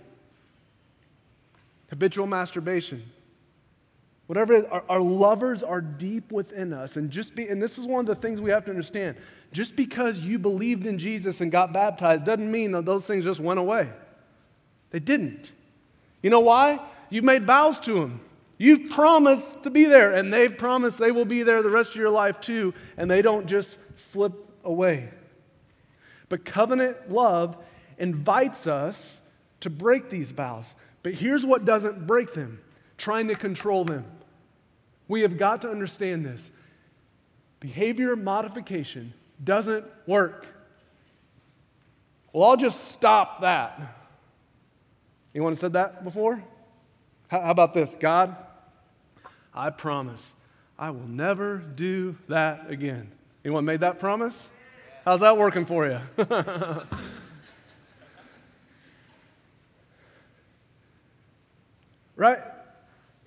habitual 1.89 2.27
masturbation, 2.27 3.03
whatever 4.27 4.67
our, 4.67 4.84
our, 4.89 5.01
lovers 5.01 5.63
are 5.63 5.82
deep 5.82 6.32
within 6.32 6.74
us 6.74 6.98
and 6.98 7.10
just 7.10 7.36
be 7.36 7.48
and 7.48 7.62
this 7.62 7.77
is 7.77 7.86
one 7.86 8.01
of 8.01 8.06
the 8.08 8.15
things 8.15 8.41
we 8.41 8.50
have 8.50 8.65
to 8.65 8.70
understand 8.70 9.15
just 9.53 9.75
because 9.75 10.20
you 10.20 10.38
believed 10.38 10.86
in 10.86 10.98
jesus 10.98 11.39
and 11.39 11.50
got 11.50 11.72
baptized 11.72 12.25
doesn't 12.25 12.51
mean 12.51 12.74
that 12.74 12.84
those 12.84 13.06
things 13.06 13.24
just 13.24 13.39
went 13.39 13.58
away 13.58 13.89
they 14.89 15.00
didn't 15.00 15.53
you 16.22 16.29
know 16.29 16.41
why 16.41 16.77
You've 17.10 17.24
made 17.24 17.44
vows 17.44 17.79
to 17.82 17.94
them. 17.94 18.22
You've 18.58 18.89
promised 18.89 19.63
to 19.63 19.70
be 19.70 19.86
there, 19.86 20.13
and 20.13 20.34
they've 20.34 20.56
promised 20.56 20.98
they 20.98 21.12
will 21.12 21.25
be 21.25 21.44
there 21.44 21.62
the 21.62 21.70
rest 21.70 21.91
of 21.91 21.98
your 21.98 22.10
life 22.10 22.39
too, 22.39 22.74
and 22.98 23.10
they 23.10 23.22
don't 23.22 23.46
just 23.46 23.77
slip 23.96 24.34
away. 24.63 25.10
But 26.27 26.44
covenant 26.44 27.12
love 27.12 27.56
invites 27.98 28.67
us 28.67 29.17
to 29.62 29.70
break 29.70 30.10
these 30.10 30.32
vows. 30.32 30.75
But 31.04 31.13
here's 31.13 31.46
what 31.46 31.66
doesn't 31.66 32.06
break 32.08 32.34
them 32.34 32.60
trying 32.98 33.27
to 33.27 33.36
control 33.36 33.86
them. 33.86 34.06
We 35.08 35.22
have 35.22 35.38
got 35.38 35.62
to 35.62 35.70
understand 35.70 36.25
this 36.25 36.51
behavior 37.60 38.16
modification 38.16 39.13
doesn't 39.44 39.86
work. 40.06 40.46
Well, 42.34 42.50
I'll 42.50 42.58
just 42.58 42.86
stop 42.86 43.42
that. 43.42 43.96
Anyone 45.34 45.56
said 45.56 45.74
that 45.74 46.04
before? 46.04 46.44
How 47.27 47.51
about 47.51 47.74
this? 47.74 47.96
God, 47.96 48.36
I 49.54 49.70
promise 49.70 50.34
I 50.77 50.92
will 50.92 51.08
never 51.08 51.58
do 51.58 52.16
that 52.27 52.70
again. 52.70 53.12
Anyone 53.44 53.66
made 53.66 53.82
that 53.82 54.00
promise? 54.00 54.48
How's 55.06 55.22
that 55.22 55.38
working 55.38 55.66
for 55.66 55.88
you? 55.88 56.00
right? 62.18 62.40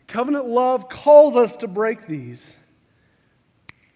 Covenant 0.07 0.47
love 0.47 0.89
calls 0.91 1.37
us 1.37 1.57
to 1.57 1.69
break 1.69 2.07
these, 2.07 2.53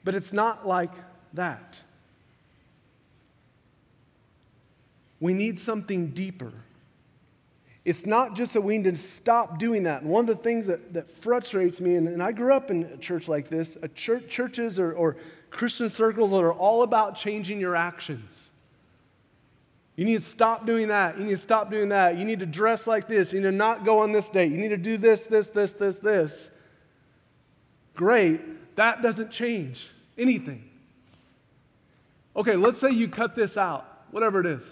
but 0.05 0.15
it's 0.15 0.33
not 0.33 0.67
like 0.67 0.93
that. 1.35 1.81
We 5.21 5.35
need 5.35 5.59
something 5.59 6.09
deeper. 6.09 6.53
It's 7.85 8.07
not 8.07 8.35
just 8.35 8.55
that 8.55 8.63
we 8.63 8.79
need 8.79 8.95
to 8.95 9.01
stop 9.01 9.59
doing 9.59 9.83
that. 9.83 10.03
And 10.03 10.11
one 10.11 10.29
of 10.29 10.37
the 10.37 10.43
things 10.43 10.67
that, 10.69 10.95
that 10.95 11.11
frustrates 11.11 11.81
me, 11.81 11.97
and, 11.97 12.09
and 12.09 12.23
I 12.23 12.33
grew 12.33 12.55
up 12.55 12.71
in 12.71 12.85
a 12.85 12.97
church 12.97 13.29
like 13.29 13.49
this, 13.49 13.77
a 13.83 13.89
church, 13.89 14.29
churches 14.29 14.79
or, 14.79 14.93
or 14.93 15.17
Christian 15.51 15.89
circles 15.89 16.31
that 16.31 16.39
are 16.39 16.53
all 16.53 16.83
about 16.83 17.15
changing 17.15 17.61
your 17.61 17.77
actions. 17.77 18.53
You 19.97 20.05
need 20.05 20.19
to 20.19 20.25
stop 20.25 20.67
doing 20.67 20.89
that. 20.89 21.19
You 21.19 21.25
need 21.25 21.33
to 21.33 21.39
stop 21.39 21.71
doing 21.71 21.91
that. 21.91 22.19
You 22.19 22.25
need 22.25 22.41
to 22.41 22.47
dress 22.47 22.87
like 22.87 23.07
this. 23.07 23.33
You 23.33 23.41
need 23.41 23.47
to 23.47 23.53
not 23.53 23.85
go 23.85 24.01
on 24.01 24.13
this 24.13 24.29
date. 24.29 24.51
You 24.51 24.59
need 24.59 24.71
to 24.71 24.77
do 24.77 24.97
this, 24.97 25.27
this, 25.27 25.49
this, 25.49 25.73
this, 25.73 25.99
this. 25.99 26.51
Great. 27.95 28.75
That 28.77 29.03
doesn't 29.03 29.31
change 29.31 29.89
anything. 30.19 30.69
Okay, 32.37 32.57
let's 32.57 32.79
say 32.79 32.91
you 32.91 33.07
cut 33.07 33.37
this 33.37 33.57
out, 33.57 33.87
whatever 34.11 34.41
it 34.41 34.47
is. 34.47 34.69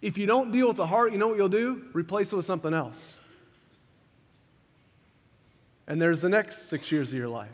If 0.00 0.16
you 0.16 0.26
don't 0.26 0.52
deal 0.52 0.68
with 0.68 0.76
the 0.76 0.86
heart, 0.86 1.10
you 1.10 1.18
know 1.18 1.26
what 1.26 1.36
you'll 1.36 1.48
do? 1.48 1.86
Replace 1.92 2.32
it 2.32 2.36
with 2.36 2.46
something 2.46 2.72
else. 2.72 3.16
And 5.88 6.00
there's 6.00 6.20
the 6.20 6.28
next 6.28 6.68
six 6.68 6.92
years 6.92 7.08
of 7.10 7.18
your 7.18 7.28
life. 7.28 7.48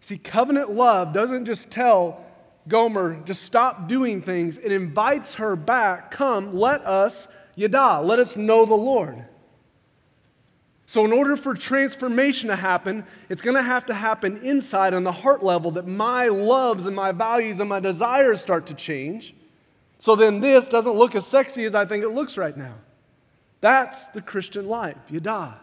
See, 0.00 0.16
covenant 0.16 0.70
love 0.70 1.12
doesn't 1.12 1.44
just 1.44 1.70
tell 1.70 2.24
Gomer, 2.68 3.20
just 3.24 3.42
stop 3.42 3.88
doing 3.88 4.22
things. 4.22 4.58
It 4.58 4.72
invites 4.72 5.34
her 5.34 5.56
back, 5.56 6.10
come, 6.10 6.54
let 6.54 6.82
us, 6.82 7.28
yada, 7.56 8.00
let 8.00 8.18
us 8.18 8.36
know 8.36 8.64
the 8.64 8.74
Lord. 8.74 9.24
So, 10.86 11.04
in 11.04 11.12
order 11.12 11.36
for 11.36 11.54
transformation 11.54 12.48
to 12.48 12.56
happen, 12.56 13.04
it's 13.28 13.42
going 13.42 13.54
to 13.54 13.62
have 13.62 13.86
to 13.86 13.94
happen 13.94 14.38
inside 14.38 14.92
on 14.92 15.04
the 15.04 15.12
heart 15.12 15.42
level 15.42 15.70
that 15.72 15.86
my 15.86 16.26
loves 16.26 16.86
and 16.86 16.96
my 16.96 17.12
values 17.12 17.60
and 17.60 17.68
my 17.68 17.78
desires 17.78 18.40
start 18.40 18.66
to 18.66 18.74
change. 18.74 19.34
So 20.00 20.16
then 20.16 20.40
this 20.40 20.68
doesn't 20.68 20.94
look 20.94 21.14
as 21.14 21.26
sexy 21.26 21.66
as 21.66 21.74
I 21.74 21.84
think 21.84 22.02
it 22.02 22.08
looks 22.08 22.38
right 22.38 22.56
now. 22.56 22.74
That's 23.60 24.06
the 24.06 24.22
Christian 24.22 24.66
life. 24.66 24.96
Yada. 25.10 25.60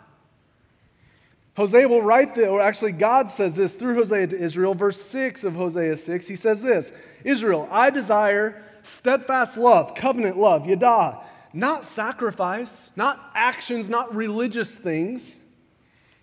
Hosea 1.57 1.89
will 1.89 2.03
write 2.03 2.35
this, 2.35 2.47
or 2.47 2.61
actually, 2.61 2.91
God 2.91 3.31
says 3.31 3.55
this 3.55 3.75
through 3.75 3.95
Hosea 3.95 4.27
to 4.27 4.37
Israel, 4.37 4.75
verse 4.75 5.01
6 5.01 5.43
of 5.43 5.55
Hosea 5.55 5.97
6. 5.97 6.27
He 6.27 6.35
says 6.35 6.61
this 6.61 6.91
Israel, 7.23 7.67
I 7.71 7.89
desire 7.89 8.63
steadfast 8.83 9.57
love, 9.57 9.95
covenant 9.95 10.37
love, 10.37 10.67
yada, 10.67 11.17
not 11.53 11.83
sacrifice, 11.83 12.91
not 12.95 13.31
actions, 13.33 13.89
not 13.89 14.13
religious 14.13 14.77
things, 14.77 15.39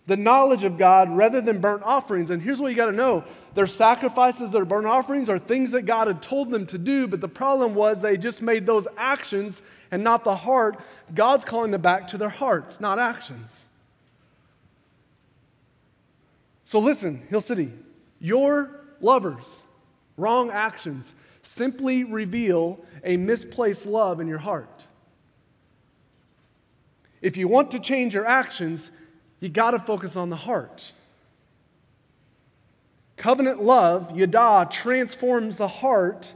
the 0.06 0.16
knowledge 0.16 0.62
of 0.62 0.78
God 0.78 1.10
rather 1.10 1.40
than 1.40 1.60
burnt 1.60 1.82
offerings. 1.82 2.30
And 2.30 2.40
here's 2.40 2.60
what 2.60 2.68
you 2.68 2.76
got 2.76 2.86
to 2.86 2.92
know 2.92 3.24
their 3.54 3.66
sacrifices, 3.66 4.52
their 4.52 4.64
burnt 4.64 4.86
offerings 4.86 5.28
are 5.28 5.40
things 5.40 5.72
that 5.72 5.82
God 5.82 6.06
had 6.06 6.22
told 6.22 6.52
them 6.52 6.64
to 6.66 6.78
do, 6.78 7.08
but 7.08 7.20
the 7.20 7.26
problem 7.26 7.74
was 7.74 8.00
they 8.00 8.16
just 8.16 8.40
made 8.40 8.66
those 8.66 8.86
actions 8.96 9.62
and 9.90 10.04
not 10.04 10.22
the 10.22 10.36
heart. 10.36 10.78
God's 11.12 11.44
calling 11.44 11.72
them 11.72 11.82
back 11.82 12.06
to 12.08 12.18
their 12.18 12.28
hearts, 12.28 12.78
not 12.78 13.00
actions. 13.00 13.64
So 16.74 16.80
listen, 16.80 17.22
Hill 17.30 17.40
City, 17.40 17.70
your 18.18 18.80
lovers, 19.00 19.62
wrong 20.16 20.50
actions 20.50 21.14
simply 21.44 22.02
reveal 22.02 22.84
a 23.04 23.16
misplaced 23.16 23.86
love 23.86 24.18
in 24.18 24.26
your 24.26 24.38
heart. 24.38 24.84
If 27.22 27.36
you 27.36 27.46
want 27.46 27.70
to 27.70 27.78
change 27.78 28.12
your 28.12 28.26
actions, 28.26 28.90
you 29.38 29.50
got 29.50 29.70
to 29.70 29.78
focus 29.78 30.16
on 30.16 30.30
the 30.30 30.36
heart. 30.36 30.90
Covenant 33.16 33.62
love, 33.62 34.10
yada, 34.16 34.68
transforms 34.68 35.58
the 35.58 35.68
heart 35.68 36.34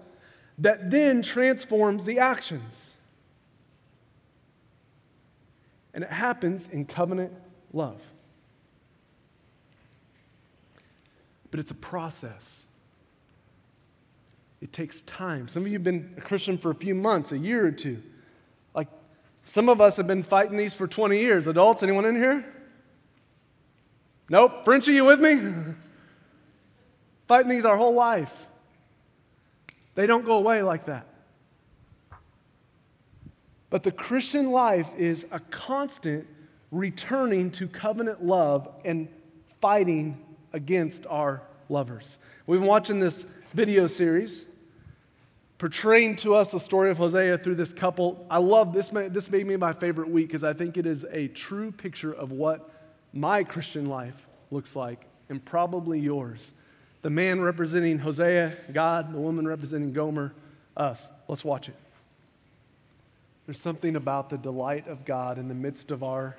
that 0.56 0.88
then 0.88 1.20
transforms 1.20 2.04
the 2.04 2.20
actions. 2.20 2.94
And 5.92 6.04
it 6.04 6.10
happens 6.10 6.68
in 6.70 6.84
covenant 6.84 7.32
love. 7.72 8.00
But 11.50 11.60
it's 11.60 11.70
a 11.70 11.76
process. 11.76 12.66
It 14.60 14.72
takes 14.72 15.02
time. 15.02 15.48
Some 15.48 15.62
of 15.62 15.68
you 15.68 15.74
have 15.74 15.84
been 15.84 16.14
a 16.16 16.20
Christian 16.20 16.58
for 16.58 16.70
a 16.70 16.74
few 16.74 16.94
months, 16.94 17.32
a 17.32 17.38
year 17.38 17.66
or 17.66 17.72
two. 17.72 18.02
Like 18.74 18.88
some 19.44 19.68
of 19.68 19.80
us 19.80 19.96
have 19.96 20.06
been 20.06 20.22
fighting 20.22 20.56
these 20.56 20.74
for 20.74 20.86
20 20.86 21.18
years. 21.18 21.46
Adults, 21.46 21.82
anyone 21.82 22.04
in 22.04 22.16
here? 22.16 22.44
Nope. 24.28 24.64
Frenchie, 24.64 24.92
you 24.92 25.04
with 25.04 25.20
me? 25.20 25.52
fighting 27.28 27.50
these 27.50 27.66
our 27.66 27.76
whole 27.76 27.94
life. 27.94 28.46
They 29.94 30.06
don't 30.06 30.24
go 30.24 30.38
away 30.38 30.62
like 30.62 30.86
that. 30.86 31.06
But 33.70 33.82
the 33.82 33.92
Christian 33.92 34.50
life 34.50 34.88
is 34.96 35.26
a 35.30 35.38
constant 35.38 36.26
returning 36.70 37.50
to 37.52 37.68
covenant 37.68 38.24
love 38.24 38.68
and 38.84 39.08
fighting 39.60 40.24
against 40.52 41.06
our 41.06 41.42
lovers. 41.68 42.18
We've 42.46 42.60
been 42.60 42.68
watching 42.68 43.00
this 43.00 43.24
video 43.52 43.86
series 43.86 44.44
portraying 45.58 46.16
to 46.16 46.34
us 46.34 46.52
the 46.52 46.60
story 46.60 46.90
of 46.90 46.98
Hosea 46.98 47.38
through 47.38 47.56
this 47.56 47.72
couple. 47.72 48.24
I 48.30 48.38
love 48.38 48.72
this. 48.72 48.88
This 48.88 49.30
made 49.30 49.46
me 49.46 49.56
my 49.56 49.72
favorite 49.72 50.08
week 50.08 50.28
because 50.28 50.44
I 50.44 50.52
think 50.52 50.76
it 50.76 50.86
is 50.86 51.04
a 51.10 51.28
true 51.28 51.72
picture 51.72 52.12
of 52.12 52.30
what 52.30 52.70
my 53.12 53.42
Christian 53.42 53.86
life 53.86 54.26
looks 54.50 54.76
like 54.76 55.04
and 55.28 55.44
probably 55.44 55.98
yours. 55.98 56.52
The 57.02 57.10
man 57.10 57.40
representing 57.40 57.98
Hosea, 57.98 58.56
God, 58.72 59.12
the 59.12 59.18
woman 59.18 59.46
representing 59.46 59.92
Gomer, 59.92 60.32
us. 60.76 61.08
Let's 61.26 61.44
watch 61.44 61.68
it. 61.68 61.74
There's 63.46 63.60
something 63.60 63.96
about 63.96 64.30
the 64.30 64.38
delight 64.38 64.86
of 64.88 65.04
God 65.04 65.38
in 65.38 65.48
the 65.48 65.54
midst 65.54 65.90
of 65.90 66.02
our 66.02 66.36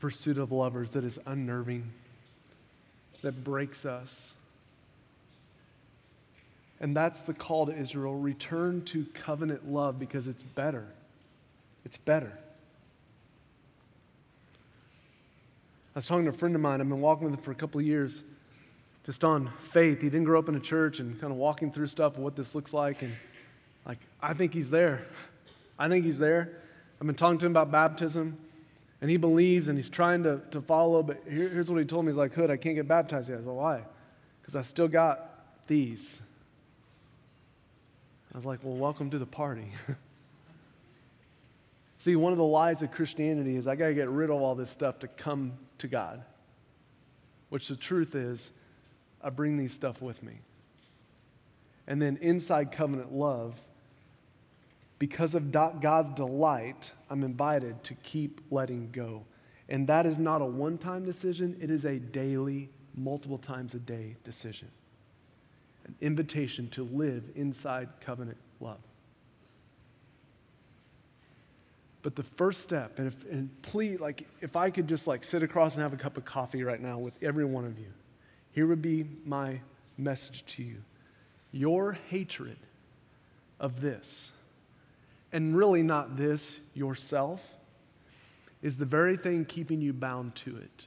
pursuit 0.00 0.38
of 0.38 0.50
lovers 0.50 0.90
that 0.92 1.04
is 1.04 1.18
unnerving 1.26 1.92
that 3.22 3.44
breaks 3.44 3.84
us. 3.84 4.34
And 6.80 6.96
that's 6.96 7.22
the 7.22 7.34
call 7.34 7.66
to 7.66 7.76
Israel 7.76 8.14
return 8.14 8.82
to 8.86 9.04
covenant 9.12 9.70
love 9.70 9.98
because 9.98 10.26
it's 10.26 10.42
better. 10.42 10.86
It's 11.84 11.98
better. 11.98 12.32
I 15.94 15.98
was 15.98 16.06
talking 16.06 16.24
to 16.24 16.30
a 16.30 16.32
friend 16.32 16.54
of 16.54 16.60
mine, 16.60 16.80
I've 16.80 16.88
been 16.88 17.00
walking 17.00 17.24
with 17.24 17.34
him 17.34 17.42
for 17.42 17.50
a 17.50 17.54
couple 17.54 17.80
of 17.80 17.86
years, 17.86 18.22
just 19.04 19.24
on 19.24 19.50
faith. 19.72 20.00
He 20.00 20.08
didn't 20.08 20.24
grow 20.24 20.38
up 20.38 20.48
in 20.48 20.54
a 20.54 20.60
church 20.60 21.00
and 21.00 21.20
kind 21.20 21.32
of 21.32 21.38
walking 21.38 21.72
through 21.72 21.88
stuff 21.88 22.16
of 22.16 22.20
what 22.20 22.36
this 22.36 22.54
looks 22.54 22.72
like. 22.72 23.02
And 23.02 23.14
like, 23.84 23.98
I 24.22 24.32
think 24.32 24.54
he's 24.54 24.70
there. 24.70 25.04
I 25.78 25.88
think 25.88 26.04
he's 26.04 26.18
there. 26.18 26.52
I've 27.00 27.06
been 27.06 27.16
talking 27.16 27.38
to 27.38 27.46
him 27.46 27.52
about 27.52 27.72
baptism. 27.72 28.38
And 29.00 29.10
he 29.10 29.16
believes 29.16 29.68
and 29.68 29.78
he's 29.78 29.88
trying 29.88 30.22
to, 30.24 30.40
to 30.50 30.60
follow, 30.60 31.02
but 31.02 31.22
here, 31.24 31.48
here's 31.48 31.70
what 31.70 31.78
he 31.78 31.84
told 31.84 32.04
me. 32.04 32.12
He's 32.12 32.18
like, 32.18 32.34
Hood, 32.34 32.50
I 32.50 32.56
can't 32.56 32.74
get 32.74 32.86
baptized 32.86 33.28
yet. 33.28 33.36
I 33.36 33.40
said, 33.40 33.46
why? 33.46 33.82
Because 34.40 34.56
I 34.56 34.62
still 34.62 34.88
got 34.88 35.66
these. 35.66 36.20
I 38.32 38.36
was 38.38 38.44
like, 38.44 38.60
well, 38.62 38.76
welcome 38.76 39.10
to 39.10 39.18
the 39.18 39.26
party. 39.26 39.72
See, 41.98 42.16
one 42.16 42.32
of 42.32 42.38
the 42.38 42.44
lies 42.44 42.80
of 42.82 42.92
Christianity 42.92 43.56
is 43.56 43.66
I 43.66 43.74
got 43.74 43.88
to 43.88 43.94
get 43.94 44.08
rid 44.08 44.30
of 44.30 44.40
all 44.40 44.54
this 44.54 44.70
stuff 44.70 45.00
to 45.00 45.08
come 45.08 45.52
to 45.78 45.88
God. 45.88 46.22
Which 47.48 47.68
the 47.68 47.76
truth 47.76 48.14
is, 48.14 48.52
I 49.22 49.30
bring 49.30 49.56
these 49.56 49.72
stuff 49.72 50.00
with 50.00 50.22
me. 50.22 50.40
And 51.86 52.00
then 52.00 52.18
inside 52.22 52.72
covenant 52.72 53.12
love, 53.12 53.60
because 55.00 55.34
of 55.34 55.50
God's 55.50 56.10
delight, 56.10 56.92
I'm 57.08 57.24
invited 57.24 57.82
to 57.84 57.94
keep 57.94 58.42
letting 58.50 58.90
go. 58.92 59.24
And 59.70 59.86
that 59.88 60.04
is 60.04 60.18
not 60.18 60.42
a 60.42 60.44
one 60.44 60.76
time 60.78 61.04
decision, 61.04 61.56
it 61.60 61.70
is 61.70 61.84
a 61.86 61.98
daily, 61.98 62.68
multiple 62.94 63.38
times 63.38 63.74
a 63.74 63.78
day 63.78 64.16
decision. 64.24 64.68
An 65.86 65.94
invitation 66.02 66.68
to 66.70 66.84
live 66.84 67.24
inside 67.34 67.88
covenant 68.02 68.36
love. 68.60 68.78
But 72.02 72.14
the 72.14 72.22
first 72.22 72.62
step, 72.62 72.98
and, 72.98 73.06
if, 73.08 73.24
and 73.30 73.50
please, 73.62 74.00
like, 74.00 74.26
if 74.42 74.54
I 74.54 74.68
could 74.68 74.86
just 74.86 75.06
like 75.06 75.24
sit 75.24 75.42
across 75.42 75.74
and 75.74 75.82
have 75.82 75.94
a 75.94 75.96
cup 75.96 76.18
of 76.18 76.26
coffee 76.26 76.62
right 76.62 76.80
now 76.80 76.98
with 76.98 77.14
every 77.22 77.46
one 77.46 77.64
of 77.64 77.78
you, 77.78 77.92
here 78.52 78.66
would 78.66 78.82
be 78.82 79.06
my 79.24 79.60
message 79.96 80.44
to 80.56 80.62
you. 80.62 80.76
Your 81.52 81.92
hatred 81.92 82.58
of 83.58 83.80
this 83.80 84.32
and 85.32 85.56
really 85.56 85.82
not 85.82 86.16
this 86.16 86.58
yourself, 86.74 87.46
is 88.62 88.76
the 88.76 88.84
very 88.84 89.16
thing 89.16 89.44
keeping 89.44 89.80
you 89.80 89.92
bound 89.92 90.34
to 90.34 90.56
it. 90.56 90.86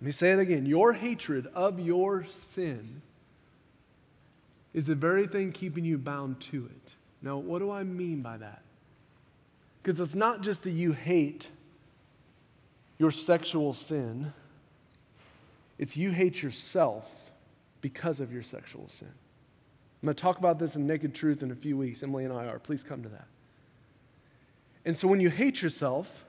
Let 0.00 0.06
me 0.06 0.12
say 0.12 0.32
it 0.32 0.38
again. 0.38 0.64
Your 0.64 0.94
hatred 0.94 1.46
of 1.54 1.78
your 1.78 2.24
sin 2.28 3.02
is 4.72 4.86
the 4.86 4.94
very 4.94 5.26
thing 5.26 5.52
keeping 5.52 5.84
you 5.84 5.98
bound 5.98 6.40
to 6.40 6.66
it. 6.66 6.92
Now, 7.22 7.36
what 7.36 7.58
do 7.58 7.70
I 7.70 7.82
mean 7.82 8.22
by 8.22 8.38
that? 8.38 8.62
Because 9.82 10.00
it's 10.00 10.14
not 10.14 10.40
just 10.40 10.62
that 10.64 10.70
you 10.70 10.92
hate 10.92 11.48
your 12.98 13.10
sexual 13.10 13.72
sin, 13.72 14.32
it's 15.78 15.96
you 15.96 16.10
hate 16.10 16.42
yourself 16.42 17.10
because 17.80 18.20
of 18.20 18.32
your 18.32 18.42
sexual 18.42 18.88
sin. 18.88 19.12
I'm 20.02 20.06
going 20.06 20.16
to 20.16 20.22
talk 20.22 20.38
about 20.38 20.58
this 20.58 20.76
in 20.76 20.86
Naked 20.86 21.14
Truth 21.14 21.42
in 21.42 21.50
a 21.50 21.54
few 21.54 21.76
weeks. 21.76 22.02
Emily 22.02 22.24
and 22.24 22.32
I 22.32 22.46
are. 22.46 22.58
Please 22.58 22.82
come 22.82 23.02
to 23.02 23.08
that. 23.10 23.26
And 24.86 24.96
so 24.96 25.06
when 25.06 25.20
you 25.20 25.28
hate 25.28 25.60
yourself, 25.60 26.24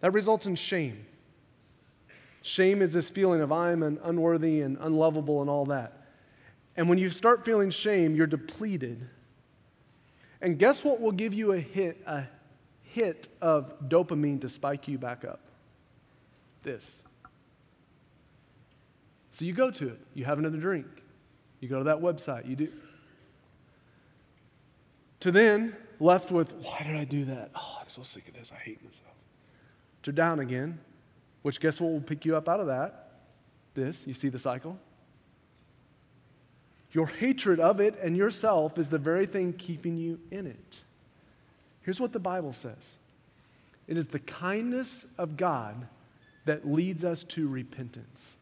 that 0.00 0.12
results 0.12 0.46
in 0.46 0.56
shame. 0.56 1.06
Shame 2.42 2.82
is 2.82 2.92
this 2.92 3.08
feeling 3.08 3.40
of 3.40 3.52
I'm 3.52 3.82
an 3.84 4.00
unworthy 4.02 4.60
and 4.60 4.76
unlovable 4.80 5.40
and 5.40 5.48
all 5.48 5.66
that. 5.66 6.08
And 6.76 6.88
when 6.88 6.98
you 6.98 7.10
start 7.10 7.44
feeling 7.44 7.70
shame, 7.70 8.16
you're 8.16 8.26
depleted. 8.26 9.08
And 10.40 10.58
guess 10.58 10.82
what 10.82 11.00
will 11.00 11.12
give 11.12 11.32
you 11.34 11.52
a 11.52 11.60
hit, 11.60 12.00
a 12.06 12.24
hit 12.82 13.28
of 13.40 13.88
dopamine 13.88 14.40
to 14.40 14.48
spike 14.48 14.88
you 14.88 14.98
back 14.98 15.24
up? 15.24 15.40
This. 16.62 17.04
So 19.30 19.44
you 19.44 19.52
go 19.52 19.70
to 19.70 19.88
it, 19.88 20.00
you 20.14 20.24
have 20.24 20.38
another 20.38 20.58
drink. 20.58 20.86
You 21.60 21.68
go 21.68 21.78
to 21.78 21.84
that 21.84 21.98
website, 21.98 22.48
you 22.48 22.56
do. 22.56 22.68
To 25.20 25.32
then, 25.32 25.76
left 25.98 26.30
with, 26.30 26.52
why 26.54 26.84
did 26.86 26.96
I 26.96 27.04
do 27.04 27.24
that? 27.26 27.50
Oh, 27.54 27.78
I'm 27.80 27.88
so 27.88 28.02
sick 28.02 28.28
of 28.28 28.34
this. 28.34 28.52
I 28.54 28.58
hate 28.58 28.82
myself. 28.84 29.14
To 30.04 30.12
down 30.12 30.38
again, 30.38 30.78
which 31.42 31.60
guess 31.60 31.80
what 31.80 31.90
will 31.92 32.00
pick 32.00 32.24
you 32.24 32.36
up 32.36 32.48
out 32.48 32.60
of 32.60 32.66
that? 32.66 33.10
This. 33.74 34.06
You 34.06 34.14
see 34.14 34.28
the 34.28 34.38
cycle? 34.38 34.78
Your 36.92 37.06
hatred 37.06 37.60
of 37.60 37.80
it 37.80 37.98
and 38.02 38.16
yourself 38.16 38.78
is 38.78 38.88
the 38.88 38.98
very 38.98 39.26
thing 39.26 39.52
keeping 39.52 39.96
you 39.96 40.18
in 40.30 40.46
it. 40.46 40.78
Here's 41.82 42.00
what 42.00 42.12
the 42.12 42.18
Bible 42.18 42.52
says 42.52 42.96
it 43.86 43.96
is 43.96 44.08
the 44.08 44.18
kindness 44.20 45.06
of 45.16 45.36
God 45.36 45.88
that 46.44 46.66
leads 46.66 47.04
us 47.04 47.24
to 47.24 47.48
repentance. 47.48 48.36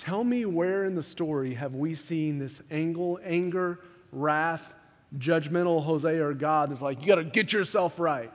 Tell 0.00 0.24
me 0.24 0.46
where 0.46 0.86
in 0.86 0.94
the 0.94 1.02
story 1.02 1.52
have 1.52 1.74
we 1.74 1.94
seen 1.94 2.38
this 2.38 2.62
angle, 2.70 3.20
anger, 3.22 3.80
wrath, 4.12 4.72
judgmental 5.18 5.84
Hosea 5.84 6.26
or 6.26 6.32
God 6.32 6.72
is 6.72 6.80
like, 6.80 7.02
you 7.02 7.06
got 7.06 7.16
to 7.16 7.24
get 7.24 7.52
yourself 7.52 8.00
right. 8.00 8.32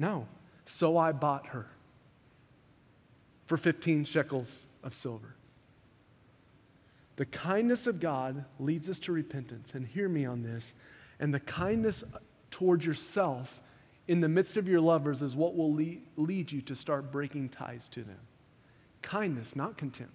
No. 0.00 0.26
So 0.64 0.98
I 0.98 1.12
bought 1.12 1.46
her 1.46 1.68
for 3.46 3.56
15 3.56 4.04
shekels 4.04 4.66
of 4.82 4.94
silver. 4.94 5.36
The 7.14 7.26
kindness 7.26 7.86
of 7.86 8.00
God 8.00 8.44
leads 8.58 8.90
us 8.90 8.98
to 8.98 9.12
repentance. 9.12 9.74
And 9.74 9.86
hear 9.86 10.08
me 10.08 10.26
on 10.26 10.42
this. 10.42 10.74
And 11.20 11.32
the 11.32 11.38
kindness 11.38 12.02
towards 12.50 12.84
yourself 12.84 13.60
in 14.08 14.22
the 14.22 14.28
midst 14.28 14.56
of 14.56 14.66
your 14.66 14.80
lovers 14.80 15.22
is 15.22 15.36
what 15.36 15.54
will 15.54 15.72
lead 15.72 16.50
you 16.50 16.62
to 16.62 16.74
start 16.74 17.12
breaking 17.12 17.50
ties 17.50 17.88
to 17.90 18.02
them. 18.02 18.18
Kindness, 19.02 19.56
not 19.56 19.76
contempt. 19.76 20.12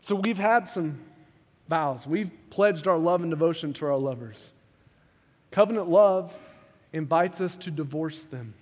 So 0.00 0.14
we've 0.14 0.38
had 0.38 0.68
some 0.68 1.00
vows. 1.68 2.06
We've 2.06 2.30
pledged 2.50 2.86
our 2.86 2.98
love 2.98 3.22
and 3.22 3.30
devotion 3.30 3.72
to 3.74 3.86
our 3.86 3.96
lovers. 3.96 4.52
Covenant 5.50 5.88
love 5.88 6.34
invites 6.92 7.40
us 7.40 7.56
to 7.56 7.70
divorce 7.70 8.24
them. 8.24 8.54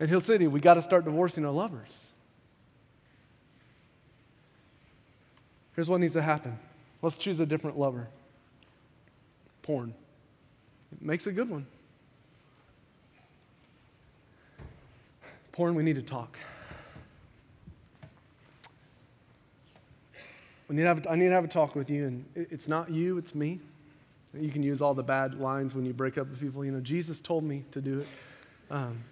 In 0.00 0.08
Hill 0.08 0.20
City, 0.20 0.46
we 0.46 0.60
got 0.60 0.74
to 0.74 0.82
start 0.82 1.04
divorcing 1.04 1.44
our 1.44 1.52
lovers. 1.52 2.12
Here's 5.76 5.88
what 5.88 6.00
needs 6.00 6.14
to 6.14 6.22
happen 6.22 6.58
let's 7.02 7.16
choose 7.16 7.40
a 7.40 7.46
different 7.46 7.78
lover 7.78 8.08
porn. 9.62 9.94
It 10.92 11.02
makes 11.02 11.26
a 11.26 11.32
good 11.32 11.48
one. 11.48 11.66
Porn, 15.52 15.74
we 15.74 15.82
need 15.82 15.96
to 15.96 16.02
talk. 16.02 16.38
We 20.68 20.76
need 20.76 20.82
to 20.82 20.88
have, 20.88 21.06
I 21.08 21.16
need 21.16 21.28
to 21.28 21.34
have 21.34 21.44
a 21.44 21.48
talk 21.48 21.74
with 21.74 21.90
you, 21.90 22.06
and 22.06 22.24
it's 22.34 22.68
not 22.68 22.90
you, 22.90 23.18
it's 23.18 23.34
me. 23.34 23.58
You 24.32 24.50
can 24.50 24.62
use 24.62 24.80
all 24.80 24.94
the 24.94 25.02
bad 25.02 25.40
lines 25.40 25.74
when 25.74 25.84
you 25.84 25.92
break 25.92 26.16
up 26.16 26.28
with 26.30 26.40
people. 26.40 26.64
You 26.64 26.70
know, 26.70 26.80
Jesus 26.80 27.20
told 27.20 27.42
me 27.42 27.64
to 27.72 27.80
do 27.80 28.00
it. 28.00 28.06
Um, 28.70 29.02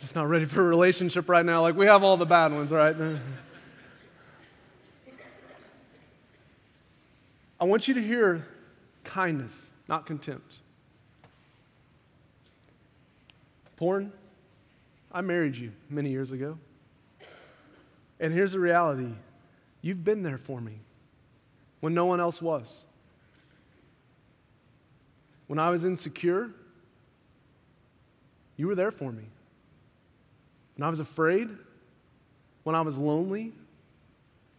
just 0.00 0.14
not 0.14 0.28
ready 0.28 0.44
for 0.44 0.60
a 0.60 0.64
relationship 0.64 1.28
right 1.28 1.46
now. 1.46 1.62
Like, 1.62 1.74
we 1.74 1.86
have 1.86 2.02
all 2.02 2.18
the 2.18 2.26
bad 2.26 2.52
ones, 2.52 2.70
right? 2.70 2.94
I 7.58 7.64
want 7.64 7.88
you 7.88 7.94
to 7.94 8.02
hear 8.02 8.46
kindness, 9.04 9.70
not 9.88 10.04
contempt. 10.04 10.56
Porn, 13.76 14.12
I 15.12 15.20
married 15.20 15.56
you 15.56 15.72
many 15.90 16.10
years 16.10 16.32
ago. 16.32 16.58
And 18.18 18.32
here's 18.32 18.52
the 18.52 18.60
reality 18.60 19.12
you've 19.82 20.04
been 20.04 20.22
there 20.22 20.38
for 20.38 20.60
me 20.60 20.78
when 21.80 21.92
no 21.92 22.06
one 22.06 22.20
else 22.20 22.40
was. 22.40 22.84
When 25.48 25.58
I 25.58 25.70
was 25.70 25.84
insecure, 25.84 26.50
you 28.56 28.66
were 28.66 28.74
there 28.74 28.90
for 28.90 29.12
me. 29.12 29.24
When 30.76 30.86
I 30.86 30.88
was 30.88 31.00
afraid, 31.00 31.50
when 32.62 32.74
I 32.74 32.80
was 32.80 32.96
lonely, 32.96 33.52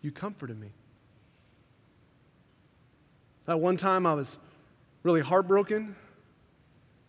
you 0.02 0.12
comforted 0.12 0.60
me. 0.60 0.70
That 3.46 3.60
one 3.60 3.78
time 3.78 4.06
I 4.06 4.14
was 4.14 4.38
really 5.02 5.22
heartbroken, 5.22 5.96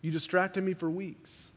you 0.01 0.11
distracted 0.11 0.63
me 0.63 0.73
for 0.73 0.89
weeks. 0.89 1.51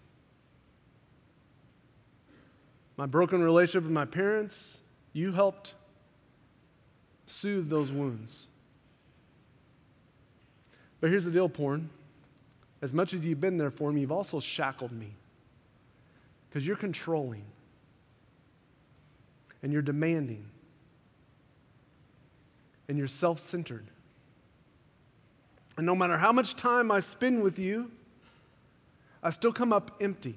My 2.98 3.06
broken 3.06 3.40
relationship 3.40 3.84
with 3.84 3.92
my 3.92 4.04
parents, 4.04 4.80
you 5.12 5.32
helped 5.32 5.74
soothe 7.26 7.70
those 7.70 7.92
wounds. 7.92 8.48
But 11.00 11.10
here's 11.10 11.24
the 11.24 11.30
deal, 11.30 11.48
porn. 11.48 11.90
As 12.82 12.92
much 12.92 13.14
as 13.14 13.24
you've 13.24 13.40
been 13.40 13.56
there 13.56 13.70
for 13.70 13.92
me, 13.92 14.00
you've 14.00 14.12
also 14.12 14.40
shackled 14.40 14.90
me 14.90 15.14
because 16.48 16.66
you're 16.66 16.76
controlling 16.76 17.44
and 19.62 19.72
you're 19.72 19.80
demanding 19.80 20.44
and 22.88 22.98
you're 22.98 23.06
self 23.06 23.38
centered. 23.38 23.86
And 25.76 25.86
no 25.86 25.94
matter 25.94 26.18
how 26.18 26.32
much 26.32 26.56
time 26.56 26.90
I 26.90 26.98
spend 26.98 27.44
with 27.44 27.60
you, 27.60 27.92
I 29.22 29.30
still 29.30 29.52
come 29.52 29.72
up 29.72 29.96
empty. 30.00 30.36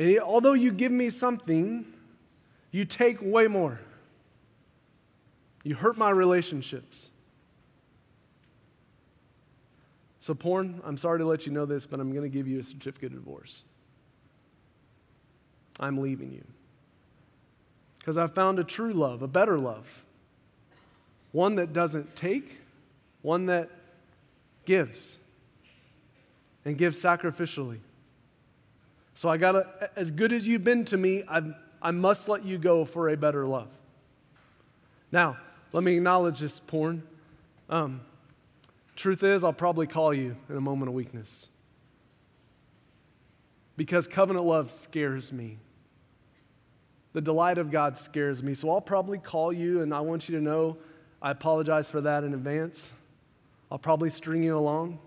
And 0.00 0.18
although 0.20 0.54
you 0.54 0.72
give 0.72 0.90
me 0.90 1.10
something, 1.10 1.84
you 2.70 2.86
take 2.86 3.18
way 3.20 3.48
more. 3.48 3.78
You 5.62 5.74
hurt 5.74 5.98
my 5.98 6.08
relationships. 6.08 7.10
So, 10.20 10.32
porn, 10.32 10.80
I'm 10.86 10.96
sorry 10.96 11.18
to 11.18 11.26
let 11.26 11.44
you 11.44 11.52
know 11.52 11.66
this, 11.66 11.84
but 11.84 12.00
I'm 12.00 12.12
going 12.12 12.22
to 12.22 12.30
give 12.30 12.48
you 12.48 12.58
a 12.58 12.62
certificate 12.62 13.12
of 13.12 13.22
divorce. 13.22 13.62
I'm 15.78 15.98
leaving 15.98 16.32
you. 16.32 16.44
Because 17.98 18.16
I 18.16 18.26
found 18.26 18.58
a 18.58 18.64
true 18.64 18.94
love, 18.94 19.20
a 19.20 19.28
better 19.28 19.58
love. 19.58 20.06
One 21.32 21.56
that 21.56 21.74
doesn't 21.74 22.16
take, 22.16 22.56
one 23.20 23.44
that 23.46 23.68
gives 24.64 25.18
and 26.64 26.78
gives 26.78 26.96
sacrificially. 27.02 27.80
So 29.20 29.28
I 29.28 29.36
got 29.36 29.52
to, 29.52 29.90
as 29.96 30.10
good 30.10 30.32
as 30.32 30.46
you've 30.46 30.64
been 30.64 30.86
to 30.86 30.96
me, 30.96 31.24
I, 31.28 31.42
I 31.82 31.90
must 31.90 32.26
let 32.26 32.42
you 32.42 32.56
go 32.56 32.86
for 32.86 33.10
a 33.10 33.18
better 33.18 33.46
love. 33.46 33.68
Now, 35.12 35.36
let 35.74 35.84
me 35.84 35.94
acknowledge 35.96 36.40
this 36.40 36.58
porn. 36.58 37.02
Um, 37.68 38.00
Truth 38.96 39.22
is, 39.22 39.44
I'll 39.44 39.52
probably 39.52 39.86
call 39.86 40.14
you 40.14 40.36
in 40.48 40.56
a 40.56 40.60
moment 40.62 40.88
of 40.88 40.94
weakness. 40.94 41.50
Because 43.76 44.08
covenant 44.08 44.46
love 44.46 44.70
scares 44.70 45.34
me. 45.34 45.58
The 47.12 47.20
delight 47.20 47.58
of 47.58 47.70
God 47.70 47.98
scares 47.98 48.42
me. 48.42 48.54
So 48.54 48.70
I'll 48.70 48.80
probably 48.80 49.18
call 49.18 49.52
you, 49.52 49.82
and 49.82 49.92
I 49.92 50.00
want 50.00 50.30
you 50.30 50.36
to 50.38 50.42
know 50.42 50.78
I 51.20 51.32
apologize 51.32 51.90
for 51.90 52.00
that 52.00 52.24
in 52.24 52.32
advance. 52.32 52.90
I'll 53.70 53.76
probably 53.78 54.08
string 54.08 54.42
you 54.42 54.56
along. 54.56 54.98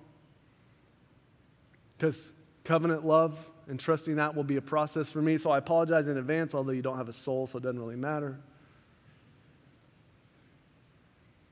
Because 1.98 2.32
covenant 2.64 3.08
love 3.08 3.50
and 3.68 3.80
trusting 3.80 4.16
that 4.18 4.36
will 4.36 4.44
be 4.44 4.58
a 4.58 4.62
process 4.62 5.10
for 5.10 5.22
me. 5.22 5.38
So 5.38 5.52
I 5.52 5.58
apologize 5.58 6.08
in 6.08 6.18
advance, 6.18 6.54
although 6.54 6.72
you 6.72 6.82
don't 6.82 6.98
have 6.98 7.10
a 7.10 7.14
soul, 7.14 7.48
so 7.48 7.58
it 7.58 7.64
doesn't 7.64 7.80
really 7.80 7.96
matter. 7.96 8.38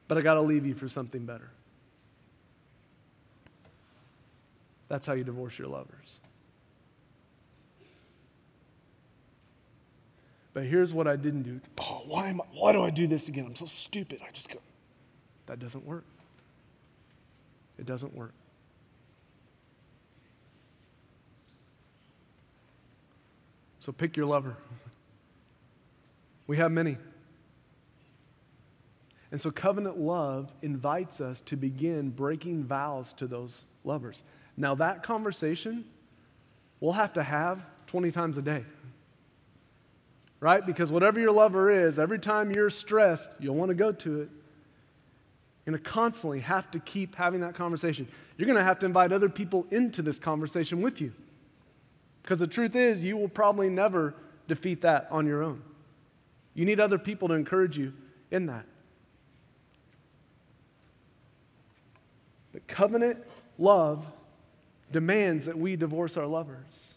But 0.08 0.18
I 0.18 0.22
got 0.22 0.34
to 0.34 0.42
leave 0.42 0.66
you 0.66 0.74
for 0.74 0.90
something 0.90 1.26
better. 1.26 1.50
That's 4.90 5.08
how 5.08 5.14
you 5.14 5.24
divorce 5.24 5.58
your 5.58 5.70
lovers. 5.70 6.20
But 10.54 10.66
here's 10.66 10.94
what 10.94 11.08
I 11.08 11.16
didn't 11.16 11.44
do. 11.44 11.62
Oh, 11.80 12.02
why, 12.06 12.28
am 12.28 12.42
I, 12.42 12.44
why 12.52 12.74
do 12.74 12.84
I 12.84 12.90
do 12.90 13.08
this 13.08 13.30
again? 13.30 13.46
I'm 13.46 13.56
so 13.56 13.66
stupid. 13.66 14.20
I 14.28 14.32
just 14.32 14.50
go. 14.50 14.60
That 15.46 15.60
doesn't 15.60 15.86
work. 15.86 16.04
It 17.78 17.86
doesn't 17.86 18.14
work. 18.14 18.34
So 23.82 23.92
pick 23.92 24.16
your 24.16 24.28
lover. 24.28 24.56
We 26.48 26.58
have 26.58 26.72
many. 26.72 26.98
And 29.32 29.42
so 29.42 29.52
covenant 29.52 30.00
love 30.00 30.52
invites 30.62 31.20
us 31.20 31.42
to 31.42 31.56
begin 31.56 32.10
breaking 32.10 32.64
vows 32.64 33.14
to 33.14 33.28
those 33.28 33.66
lovers. 33.84 34.24
Now, 34.58 34.76
that 34.76 35.04
conversation 35.04 35.86
we'll 36.82 36.94
have 36.94 37.14
to 37.14 37.24
have 37.24 37.64
20 37.88 38.12
times 38.12 38.38
a 38.38 38.42
day. 38.42 38.66
Right? 40.42 40.66
Because 40.66 40.92
whatever 40.92 41.20
your 41.20 41.32
lover 41.32 41.70
is, 41.70 42.00
every 42.00 42.20
time 42.20 42.52
you're 42.52 42.72
stressed, 42.72 43.30
you'll 43.40 43.56
want 43.56 43.70
to 43.70 43.76
go 43.76 43.92
to 43.92 44.22
it. 44.22 44.30
You're 45.66 45.74
going 45.74 45.84
to 45.84 45.90
constantly 45.90 46.40
have 46.40 46.72
to 46.72 46.80
keep 46.80 47.16
having 47.16 47.42
that 47.42 47.54
conversation. 47.54 48.08
You're 48.38 48.48
going 48.48 48.58
to 48.58 48.64
have 48.64 48.80
to 48.80 48.88
invite 48.88 49.12
other 49.12 49.30
people 49.30 49.68
into 49.70 50.02
this 50.02 50.18
conversation 50.18 50.82
with 50.82 51.00
you. 51.00 51.14
Because 52.22 52.40
the 52.40 52.48
truth 52.48 52.76
is, 52.76 53.04
you 53.04 53.18
will 53.18 53.30
probably 53.30 53.70
never 53.70 54.16
defeat 54.48 54.82
that 54.82 55.08
on 55.12 55.26
your 55.26 55.44
own. 55.44 55.62
You 56.54 56.66
need 56.66 56.80
other 56.80 56.98
people 56.98 57.28
to 57.30 57.34
encourage 57.34 57.78
you 57.78 57.94
in 58.30 58.48
that. 58.48 58.66
But 62.52 62.68
covenant 62.68 63.24
love 63.58 64.06
demands 64.92 65.46
that 65.46 65.58
we 65.58 65.76
divorce 65.76 66.18
our 66.18 66.26
lovers 66.26 66.96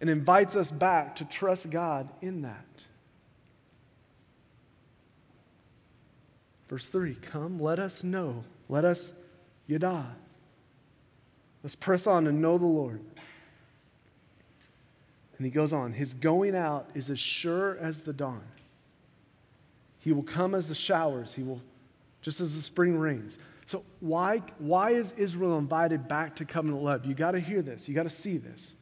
and 0.00 0.08
invites 0.08 0.54
us 0.54 0.70
back 0.70 1.16
to 1.16 1.24
trust 1.24 1.70
God 1.70 2.08
in 2.22 2.42
that. 2.42 2.64
Verse 6.68 6.86
3 6.88 7.14
Come, 7.16 7.60
let 7.60 7.78
us 7.78 8.04
know. 8.04 8.44
Let 8.68 8.84
us 8.84 9.12
yada. 9.66 10.14
Let's 11.62 11.74
press 11.74 12.06
on 12.06 12.26
and 12.26 12.40
know 12.40 12.58
the 12.58 12.66
Lord. 12.66 13.00
And 15.36 15.44
he 15.44 15.50
goes 15.50 15.72
on 15.72 15.92
His 15.92 16.14
going 16.14 16.54
out 16.54 16.88
is 16.94 17.10
as 17.10 17.18
sure 17.18 17.78
as 17.78 18.02
the 18.02 18.12
dawn. 18.12 18.42
He 20.00 20.12
will 20.12 20.22
come 20.22 20.54
as 20.54 20.68
the 20.68 20.74
showers. 20.74 21.34
He 21.34 21.42
will, 21.42 21.60
just 22.22 22.40
as 22.40 22.56
the 22.56 22.62
spring 22.62 22.98
rains. 22.98 23.38
So, 23.66 23.84
why, 24.00 24.42
why 24.58 24.92
is 24.92 25.12
Israel 25.12 25.58
invited 25.58 26.08
back 26.08 26.36
to 26.36 26.44
covenant 26.44 26.82
love? 26.82 27.04
You 27.04 27.14
got 27.14 27.32
to 27.32 27.40
hear 27.40 27.60
this. 27.60 27.88
You 27.88 27.94
got 27.94 28.04
to 28.04 28.10
see 28.10 28.38
this. 28.38 28.74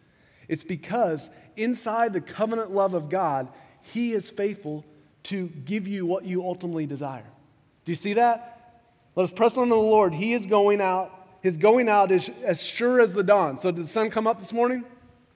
It's 0.49 0.63
because 0.63 1.29
inside 1.57 2.13
the 2.13 2.21
covenant 2.21 2.71
love 2.71 2.95
of 2.95 3.09
God, 3.09 3.49
He 3.83 4.13
is 4.13 4.31
faithful 4.31 4.85
to 5.25 5.49
give 5.49 5.89
you 5.89 6.07
what 6.07 6.25
you 6.25 6.43
ultimately 6.43 6.87
desire. 6.87 7.27
Do 7.85 7.93
you 7.93 7.97
see 7.97 8.13
that? 8.13 8.81
Let 9.17 9.25
us 9.25 9.33
press 9.33 9.57
on 9.57 9.69
to 9.69 9.75
the 9.75 9.81
Lord. 9.81 10.15
He 10.15 10.35
is 10.35 10.47
going 10.47 10.81
out. 10.81 11.16
His 11.43 11.57
going 11.57 11.89
out 11.89 12.11
is 12.11 12.31
as 12.45 12.63
sure 12.63 13.01
as 13.01 13.13
the 13.13 13.23
dawn. 13.23 13.57
So, 13.57 13.71
did 13.71 13.85
the 13.85 13.89
sun 13.89 14.11
come 14.11 14.27
up 14.27 14.39
this 14.39 14.53
morning? 14.53 14.85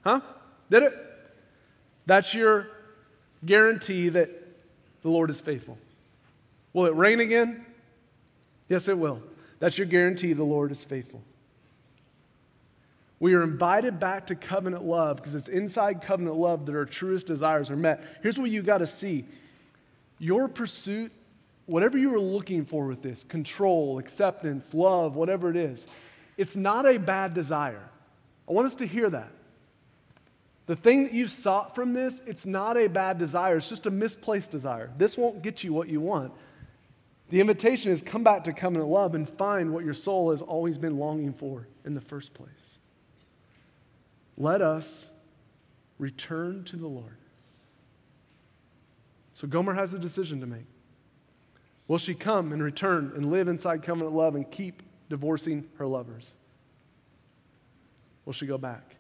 Huh? 0.03 0.21
Did 0.71 0.85
it? 0.85 0.95
That's 2.07 2.35
your 2.35 2.69
guarantee 3.45 4.09
that 4.09 4.31
the 5.03 5.09
Lord 5.09 5.31
is 5.31 5.41
faithful. 5.41 5.79
Will 6.73 6.87
it 6.87 6.95
rain 6.95 7.21
again? 7.21 7.65
Yes, 8.69 8.89
it 8.89 8.99
will. 8.99 9.23
That's 9.59 9.77
your 9.79 9.87
guarantee 9.87 10.33
the 10.33 10.45
Lord 10.45 10.71
is 10.71 10.85
faithful. 10.85 11.23
We 13.19 13.35
are 13.35 13.43
invited 13.43 14.01
back 14.01 14.29
to 14.29 14.35
covenant 14.35 14.85
love 14.85 15.19
because 15.19 15.35
it's 15.35 15.49
inside 15.49 16.01
covenant 16.01 16.37
love 16.37 16.65
that 16.67 16.75
our 16.75 16.87
truest 16.87 17.27
desires 17.27 17.71
are 17.71 17.77
met. 17.77 18.03
Here's 18.23 18.39
what 18.39 18.51
you 18.51 18.63
got 18.63 18.79
to 18.79 18.87
see 18.87 19.27
your 20.19 20.49
pursuit, 20.49 21.13
whatever 21.71 21.97
you 21.97 22.13
are 22.15 22.21
looking 22.21 22.65
for 22.65 22.87
with 22.87 23.03
this 23.03 23.25
control, 23.25 23.99
acceptance, 23.99 24.75
love, 24.75 25.15
whatever 25.15 25.51
it 25.51 25.57
is 25.57 25.87
it's 26.41 26.57
not 26.57 26.87
a 26.87 26.99
bad 26.99 27.35
desire. 27.35 27.87
I 28.49 28.53
want 28.53 28.67
us 28.67 28.77
to 28.77 28.87
hear 28.87 29.11
that. 29.11 29.31
The 30.65 30.75
thing 30.75 31.05
that 31.05 31.13
you 31.13 31.27
sought 31.27 31.75
from 31.75 31.93
this, 31.93 32.23
it's 32.27 32.47
not 32.47 32.79
a 32.79 32.87
bad 32.87 33.19
desire, 33.19 33.59
it's 33.59 33.69
just 33.69 33.85
a 33.85 33.91
misplaced 33.91 34.51
desire. 34.51 34.91
This 34.97 35.19
won't 35.19 35.43
get 35.43 35.63
you 35.63 35.75
what 35.75 35.91
you 35.91 36.01
want. 36.01 36.33
The 37.29 37.41
invitation 37.41 37.93
is 37.93 38.01
come 38.01 38.25
back 38.25 38.45
to 38.45 38.55
covenant 38.55 38.89
love 38.89 39.15
and 39.15 39.29
find 39.29 39.71
what 39.71 39.85
your 39.85 39.93
soul 39.93 40.31
has 40.31 40.41
always 40.41 40.79
been 40.79 40.97
longing 40.97 41.35
for 41.35 41.69
in 41.85 41.93
the 41.93 42.01
first 42.01 42.33
place. 42.33 42.79
Let 44.39 44.63
us 44.63 45.11
return 45.99 46.65
to 46.65 46.77
the 46.77 46.89
Lord. 46.89 47.19
So 49.35 49.47
Gomer 49.47 49.75
has 49.75 49.93
a 49.93 49.99
decision 49.99 50.41
to 50.41 50.47
make. 50.47 50.65
Will 51.91 51.99
she 51.99 52.15
come 52.15 52.53
and 52.53 52.63
return 52.63 53.11
and 53.17 53.33
live 53.33 53.49
inside 53.49 53.83
covenant 53.83 54.15
love 54.15 54.37
and 54.37 54.49
keep 54.49 54.81
divorcing 55.09 55.67
her 55.79 55.89
lovers? 55.89 56.37
Will 58.25 58.33
she 58.33 58.47
go 58.47 58.57
back? 58.57 58.95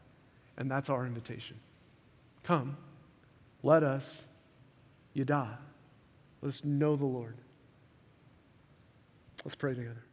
And 0.56 0.68
that's 0.68 0.90
our 0.90 1.06
invitation. 1.06 1.60
Come, 2.42 2.76
let 3.62 3.84
us 3.84 4.24
yada. 5.14 5.60
Let 6.42 6.48
us 6.48 6.64
know 6.64 6.96
the 6.96 7.06
Lord. 7.06 7.36
Let's 9.44 9.54
pray 9.54 9.74
together. 9.76 10.04